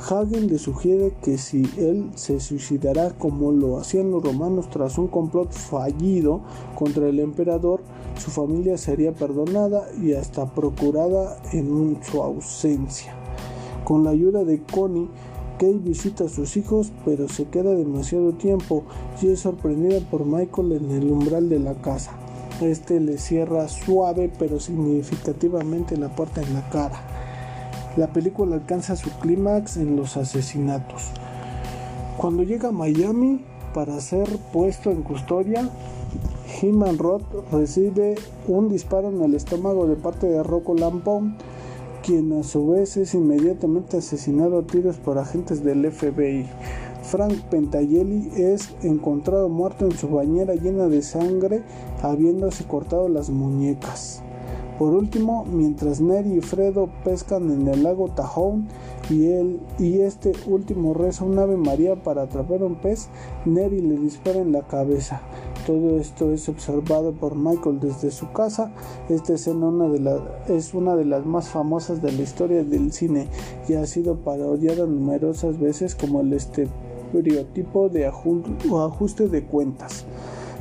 Hagen 0.00 0.48
le 0.48 0.58
sugiere 0.58 1.12
que 1.22 1.38
si 1.38 1.62
él 1.78 2.10
se 2.16 2.40
suicidará 2.40 3.10
como 3.10 3.52
lo 3.52 3.78
hacían 3.78 4.10
los 4.10 4.24
romanos 4.24 4.70
tras 4.70 4.98
un 4.98 5.06
complot 5.06 5.52
fallido 5.52 6.40
contra 6.74 7.08
el 7.08 7.20
emperador, 7.20 7.80
su 8.18 8.32
familia 8.32 8.76
sería 8.76 9.12
perdonada 9.12 9.86
y 10.02 10.14
hasta 10.14 10.52
procurada 10.52 11.40
en 11.52 11.96
su 12.02 12.24
ausencia. 12.24 13.14
Con 13.84 14.02
la 14.02 14.10
ayuda 14.10 14.42
de 14.44 14.60
Connie, 14.64 15.08
Kay 15.62 15.78
visita 15.78 16.24
a 16.24 16.28
sus 16.28 16.56
hijos, 16.56 16.90
pero 17.04 17.28
se 17.28 17.44
queda 17.44 17.72
demasiado 17.76 18.32
tiempo 18.32 18.82
y 19.22 19.28
es 19.28 19.38
sorprendida 19.38 20.00
por 20.10 20.24
Michael 20.24 20.72
en 20.72 20.90
el 20.90 21.08
umbral 21.08 21.48
de 21.48 21.60
la 21.60 21.74
casa. 21.74 22.10
Este 22.60 22.98
le 22.98 23.16
cierra 23.16 23.68
suave 23.68 24.28
pero 24.40 24.58
significativamente 24.58 25.96
la 25.96 26.08
puerta 26.16 26.42
en 26.42 26.52
la 26.54 26.68
cara. 26.70 27.00
La 27.96 28.12
película 28.12 28.56
alcanza 28.56 28.96
su 28.96 29.08
clímax 29.20 29.76
en 29.76 29.94
los 29.94 30.16
asesinatos. 30.16 31.10
Cuando 32.16 32.42
llega 32.42 32.70
a 32.70 32.72
Miami 32.72 33.44
para 33.72 34.00
ser 34.00 34.28
puesto 34.52 34.90
en 34.90 35.02
custodia, 35.02 35.70
He-Man 36.60 36.98
Roth 36.98 37.22
recibe 37.52 38.16
un 38.48 38.68
disparo 38.68 39.10
en 39.10 39.22
el 39.22 39.34
estómago 39.34 39.86
de 39.86 39.94
parte 39.94 40.26
de 40.26 40.42
Rocco 40.42 40.74
Lampone, 40.74 41.36
quien 42.02 42.32
a 42.32 42.42
su 42.42 42.68
vez 42.68 42.96
es 42.96 43.14
inmediatamente 43.14 43.96
asesinado 43.96 44.58
a 44.58 44.66
tiros 44.66 44.96
por 44.96 45.18
agentes 45.18 45.62
del 45.62 45.90
FBI. 45.90 46.46
Frank 47.02 47.34
Pentayeli 47.50 48.30
es 48.36 48.74
encontrado 48.82 49.48
muerto 49.48 49.84
en 49.84 49.92
su 49.92 50.08
bañera 50.08 50.54
llena 50.54 50.88
de 50.88 51.02
sangre, 51.02 51.62
habiéndose 52.02 52.64
cortado 52.64 53.08
las 53.08 53.30
muñecas. 53.30 54.22
Por 54.78 54.94
último, 54.94 55.44
mientras 55.44 56.00
Neri 56.00 56.38
y 56.38 56.40
Fredo 56.40 56.88
pescan 57.04 57.50
en 57.50 57.68
el 57.68 57.84
lago 57.84 58.08
Tahoe 58.08 58.62
y, 59.10 59.26
él, 59.26 59.60
y 59.78 60.00
este 60.00 60.32
último 60.46 60.94
reza 60.94 61.24
un 61.24 61.38
ave 61.38 61.56
María 61.56 62.02
para 62.02 62.22
atrapar 62.22 62.64
un 62.64 62.74
pez, 62.74 63.08
Neri 63.44 63.80
le 63.80 63.96
dispara 63.96 64.40
en 64.40 64.50
la 64.50 64.62
cabeza. 64.62 65.20
Todo 65.66 66.00
esto 66.00 66.32
es 66.32 66.48
observado 66.48 67.12
por 67.12 67.36
Michael 67.36 67.78
desde 67.78 68.10
su 68.10 68.32
casa. 68.32 68.72
Esta 69.08 69.34
escena 69.34 69.70
es 70.48 70.74
una 70.74 70.96
de 70.96 71.04
las 71.04 71.24
más 71.24 71.50
famosas 71.50 72.02
de 72.02 72.10
la 72.10 72.22
historia 72.22 72.64
del 72.64 72.92
cine 72.92 73.28
y 73.68 73.74
ha 73.74 73.86
sido 73.86 74.16
parodiada 74.16 74.86
numerosas 74.86 75.60
veces 75.60 75.94
como 75.94 76.20
el 76.22 76.32
estereotipo 76.32 77.88
de 77.88 78.06
ajuste 78.06 79.28
de 79.28 79.44
cuentas. 79.44 80.04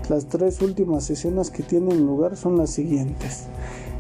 Las 0.08 0.28
tres 0.28 0.62
últimas 0.62 1.10
escenas 1.10 1.50
que 1.50 1.64
tienen 1.64 2.06
lugar 2.06 2.38
son 2.38 2.58
las 2.58 2.70
siguientes. 2.70 3.48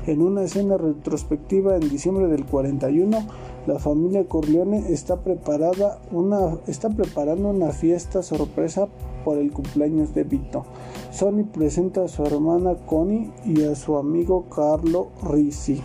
En 0.08 0.22
una 0.22 0.44
escena 0.44 0.78
retrospectiva 0.78 1.76
en 1.78 1.90
diciembre 1.90 2.28
del 2.28 2.46
41, 2.46 3.18
la 3.68 3.78
familia 3.80 4.26
Corleone 4.26 4.92
está, 4.92 5.18
preparada 5.18 6.00
una, 6.12 6.58
está 6.68 6.90
preparando 6.90 7.50
una 7.50 7.72
fiesta 7.72 8.24
sorpresa 8.24 8.88
por 9.24 9.38
el 9.38 9.52
cumpleaños 9.52 10.14
de 10.16 10.24
Vito. 10.24 10.66
Sony 11.12 11.46
presenta 11.52 12.04
a 12.04 12.08
su 12.08 12.24
hermana 12.24 12.76
Connie 12.86 13.32
y 13.46 13.64
a 13.64 13.76
su 13.76 13.98
amigo 13.98 14.46
Carlo 14.50 15.10
Risi. 15.24 15.82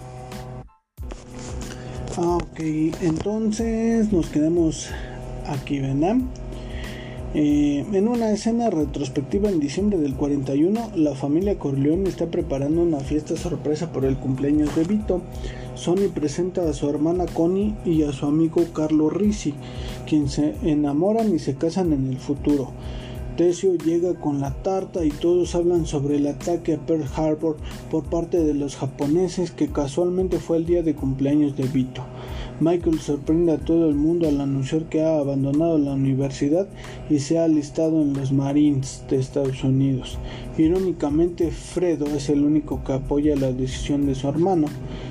Ah, 2.16 2.36
ok, 2.36 2.60
entonces 3.02 4.10
nos 4.10 4.28
quedamos 4.30 4.88
aquí, 5.46 5.80
¿verdad? 5.80 6.16
Eh, 7.38 7.84
en 7.92 8.08
una 8.08 8.30
escena 8.30 8.70
retrospectiva 8.70 9.50
en 9.50 9.60
diciembre 9.60 9.98
del 9.98 10.14
41, 10.14 10.92
la 10.94 11.14
familia 11.14 11.58
Corleone 11.58 12.08
está 12.08 12.28
preparando 12.28 12.80
una 12.80 13.00
fiesta 13.00 13.36
sorpresa 13.36 13.92
por 13.92 14.06
el 14.06 14.16
cumpleaños 14.16 14.74
de 14.74 14.84
Vito. 14.84 15.20
Sony 15.74 16.08
presenta 16.14 16.66
a 16.66 16.72
su 16.72 16.88
hermana 16.88 17.26
Connie 17.26 17.74
y 17.84 18.04
a 18.04 18.12
su 18.12 18.24
amigo 18.24 18.64
Carlo 18.72 19.10
Risi, 19.10 19.52
quien 20.08 20.30
se 20.30 20.54
enamoran 20.62 21.34
y 21.34 21.38
se 21.38 21.56
casan 21.56 21.92
en 21.92 22.08
el 22.08 22.16
futuro. 22.16 22.70
Tesio 23.36 23.74
llega 23.74 24.14
con 24.14 24.40
la 24.40 24.54
tarta 24.54 25.04
y 25.04 25.10
todos 25.10 25.54
hablan 25.54 25.84
sobre 25.84 26.16
el 26.16 26.28
ataque 26.28 26.72
a 26.72 26.78
Pearl 26.78 27.04
Harbor 27.16 27.58
por 27.90 28.04
parte 28.04 28.42
de 28.42 28.54
los 28.54 28.76
japoneses 28.76 29.50
que 29.50 29.68
casualmente 29.68 30.38
fue 30.38 30.56
el 30.56 30.64
día 30.64 30.82
de 30.82 30.94
cumpleaños 30.94 31.54
de 31.54 31.64
Vito. 31.64 32.02
Michael 32.58 32.98
sorprende 33.00 33.52
a 33.52 33.58
todo 33.58 33.90
el 33.90 33.96
mundo 33.96 34.26
al 34.26 34.40
anunciar 34.40 34.84
que 34.84 35.02
ha 35.02 35.18
abandonado 35.18 35.76
la 35.76 35.92
universidad 35.92 36.66
y 37.10 37.18
se 37.18 37.38
ha 37.38 37.44
alistado 37.44 38.00
en 38.00 38.14
los 38.14 38.32
Marines 38.32 39.04
de 39.10 39.16
Estados 39.16 39.62
Unidos. 39.62 40.18
Irónicamente, 40.56 41.50
Fredo 41.50 42.06
es 42.06 42.30
el 42.30 42.42
único 42.44 42.82
que 42.82 42.94
apoya 42.94 43.36
la 43.36 43.52
decisión 43.52 44.06
de 44.06 44.14
su 44.14 44.26
hermano. 44.26 44.68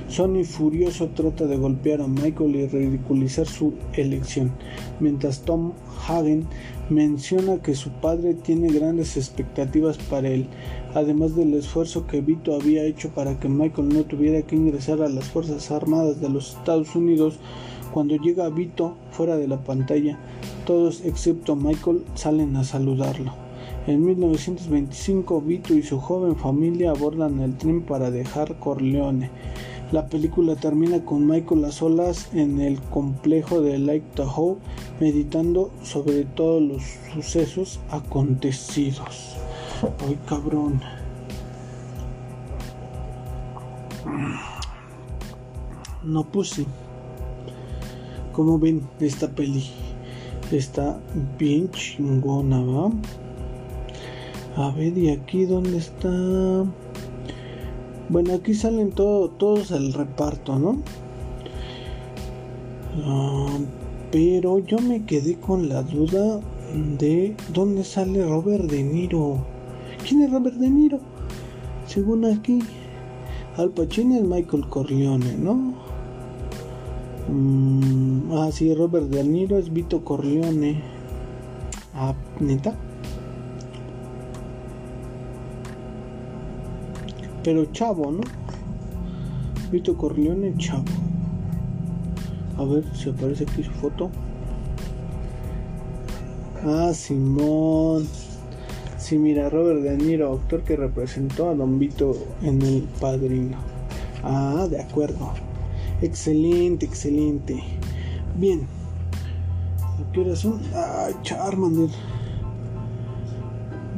Sonny 0.08 0.44
furioso 0.44 1.10
trata 1.10 1.46
de 1.46 1.58
golpear 1.58 2.02
a 2.02 2.08
Michael 2.08 2.56
y 2.56 2.68
ridiculizar 2.68 3.46
su 3.46 3.74
elección, 3.94 4.52
mientras 5.00 5.42
Tom 5.42 5.74
Hagen 6.08 6.48
menciona 6.90 7.62
que 7.62 7.76
su 7.76 7.90
padre 7.90 8.34
tiene 8.34 8.72
grandes 8.72 9.18
expectativas 9.18 9.98
para 9.98 10.30
él, 10.30 10.48
además 10.94 11.36
del 11.36 11.54
esfuerzo 11.54 12.06
que 12.06 12.22
Vito 12.22 12.56
había 12.56 12.84
hecho 12.84 13.10
para 13.10 13.40
que 13.40 13.50
Michael 13.50 13.90
no 13.90 14.04
tuviera 14.04 14.42
que 14.44 14.56
ingresar 14.56 15.02
a 15.02 15.10
las 15.10 15.26
Fuerzas 15.26 15.72
Armadas 15.72 16.22
de 16.22 16.30
los 16.30 16.56
Estados 16.56 16.96
Unidos. 16.96 17.40
Cuando 17.92 18.16
llega 18.18 18.50
Vito 18.50 18.96
fuera 19.12 19.38
de 19.38 19.48
la 19.48 19.64
pantalla, 19.64 20.20
todos 20.66 21.04
excepto 21.06 21.56
Michael 21.56 22.04
salen 22.14 22.56
a 22.56 22.64
saludarlo. 22.64 23.34
En 23.88 24.04
1925, 24.04 25.42
Vito 25.42 25.74
y 25.76 25.84
su 25.84 26.00
joven 26.00 26.36
familia 26.36 26.92
abordan 26.92 27.40
el 27.40 27.56
tren 27.56 27.84
para 27.84 28.10
dejar 28.10 28.58
Corleone. 28.60 29.30
La 29.92 30.08
película 30.08 30.56
termina 30.56 31.06
con 31.06 31.28
Michael 31.28 31.64
a 31.66 31.72
solas 31.72 32.34
en 32.34 32.60
el 32.60 32.82
complejo 32.82 33.62
de 33.62 33.78
Lake 33.78 34.04
Tahoe 34.16 34.58
meditando 35.00 35.72
sobre 35.84 36.26
todos 36.26 36.62
los 36.62 36.82
sucesos 37.14 37.80
acontecidos. 37.92 39.36
Ay, 40.08 40.18
cabrón. 40.28 40.82
No 46.04 46.24
puse. 46.24 46.66
Como 48.34 48.58
ven, 48.58 48.82
esta 49.00 49.30
peli 49.30 49.66
está 50.52 51.00
bien 51.38 51.70
chingona, 51.72 52.60
¿va? 52.62 52.92
A 54.58 54.72
ver, 54.72 54.98
¿y 54.98 55.10
aquí 55.10 55.46
dónde 55.46 55.78
está? 55.78 56.10
Bueno, 58.08 58.36
aquí 58.36 58.54
salen 58.54 58.92
todo, 58.92 59.30
todos 59.30 59.72
el 59.72 59.92
reparto, 59.92 60.60
¿no? 60.60 60.78
Ah, 63.04 63.58
pero 64.12 64.60
yo 64.60 64.78
me 64.80 65.06
quedé 65.06 65.36
con 65.40 65.70
la 65.70 65.82
duda 65.82 66.40
de 67.00 67.36
dónde 67.52 67.84
sale 67.84 68.24
Robert 68.24 68.66
De 68.66 68.84
Niro. 68.84 69.38
¿Quién 70.08 70.22
es 70.22 70.32
Robert 70.32 70.56
De 70.58 70.70
Niro? 70.70 71.00
Según 71.88 72.26
aquí, 72.26 72.60
Al 73.58 73.72
Pacino 73.72 74.16
es 74.16 74.24
Michael 74.24 74.68
Corleone, 74.70 75.38
¿no? 75.38 75.74
Mm, 77.28 78.34
ah, 78.34 78.50
sí, 78.52 78.74
Robert 78.76 79.08
De 79.08 79.24
Niro 79.24 79.58
es 79.58 79.74
Vito 79.74 80.04
Corleone. 80.06 80.82
Ah, 81.96 82.14
neta. 82.40 82.76
Pero 87.46 87.66
chavo, 87.66 88.12
¿no? 88.12 88.22
Vito 89.72 89.96
Corleone, 89.96 90.56
chavo. 90.58 90.84
A 92.58 92.64
ver 92.64 92.84
si 92.96 93.12
aparece 93.12 93.44
aquí 93.44 93.64
su 93.64 93.70
foto. 93.70 94.10
Ah, 96.64 96.92
Simón. 96.92 98.08
Sí, 98.98 99.20
mira, 99.20 99.52
Robert 99.52 99.82
De 99.82 99.96
Niro, 99.96 100.34
actor 100.34 100.64
que 100.64 100.76
representó 100.76 101.52
a 101.52 101.54
Don 101.54 101.78
Vito 101.78 102.18
en 102.42 102.64
El 102.64 102.82
Padrino. 103.00 103.58
Ah, 104.24 104.66
de 104.68 104.82
acuerdo. 104.82 105.30
Excelente, 106.02 106.88
excelente. 106.88 107.62
Bien. 108.40 108.62
¿A 109.84 110.12
qué 110.12 110.22
hora 110.22 110.36
son? 110.36 110.60
Ah, 110.74 111.10
Charmander. 111.22 111.92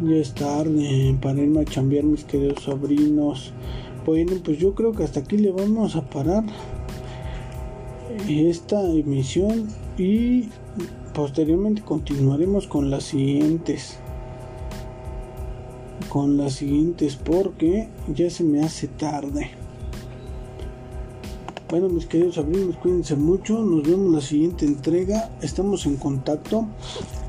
Ya 0.03 0.17
es 0.17 0.33
tarde 0.33 1.17
para 1.19 1.41
irme 1.41 1.61
a 1.61 1.65
chambear 1.65 2.03
mis 2.03 2.23
queridos 2.23 2.63
sobrinos. 2.63 3.51
Bueno, 4.05 4.33
pues 4.43 4.59
yo 4.59 4.75
creo 4.75 4.91
que 4.91 5.03
hasta 5.03 5.21
aquí 5.21 5.37
le 5.37 5.51
vamos 5.51 5.95
a 5.95 6.07
parar 6.07 6.43
esta 8.27 8.79
emisión 8.91 9.67
y 9.97 10.49
posteriormente 11.15 11.81
continuaremos 11.81 12.67
con 12.67 12.91
las 12.91 13.05
siguientes. 13.05 13.97
Con 16.09 16.37
las 16.37 16.53
siguientes 16.53 17.15
porque 17.15 17.89
ya 18.13 18.29
se 18.29 18.43
me 18.43 18.63
hace 18.63 18.87
tarde. 18.87 19.49
Bueno 21.69 21.89
mis 21.89 22.05
queridos 22.05 22.35
sobrinos 22.35 22.77
cuídense 22.77 23.15
mucho. 23.15 23.61
Nos 23.63 23.83
vemos 23.83 24.05
en 24.05 24.13
la 24.13 24.21
siguiente 24.21 24.65
entrega. 24.65 25.31
Estamos 25.41 25.85
en 25.85 25.97
contacto 25.97 26.67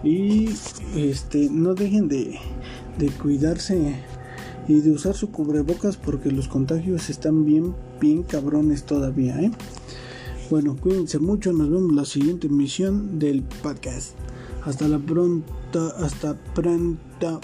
y 0.05 0.49
este 0.97 1.49
no 1.51 1.75
dejen 1.75 2.09
de, 2.09 2.39
de 2.99 3.09
cuidarse 3.09 3.97
y 4.67 4.81
de 4.81 4.91
usar 4.91 5.15
su 5.15 5.31
cubrebocas 5.31 5.97
porque 5.97 6.31
los 6.31 6.49
contagios 6.49 7.09
están 7.11 7.45
bien 7.45 7.75
bien 8.01 8.23
cabrones 8.23 8.85
todavía 8.85 9.41
¿eh? 9.41 9.51
Bueno, 10.51 10.77
cuídense 10.81 11.19
mucho, 11.19 11.53
nos 11.53 11.69
vemos 11.69 11.91
en 11.91 11.97
la 11.97 12.07
siguiente 12.07 12.47
emisión 12.47 13.19
del 13.19 13.43
podcast. 13.43 14.15
Hasta 14.65 14.89
la 14.89 14.99
pronta, 14.99 15.89
hasta 15.99 16.37
pronto. 16.55 17.41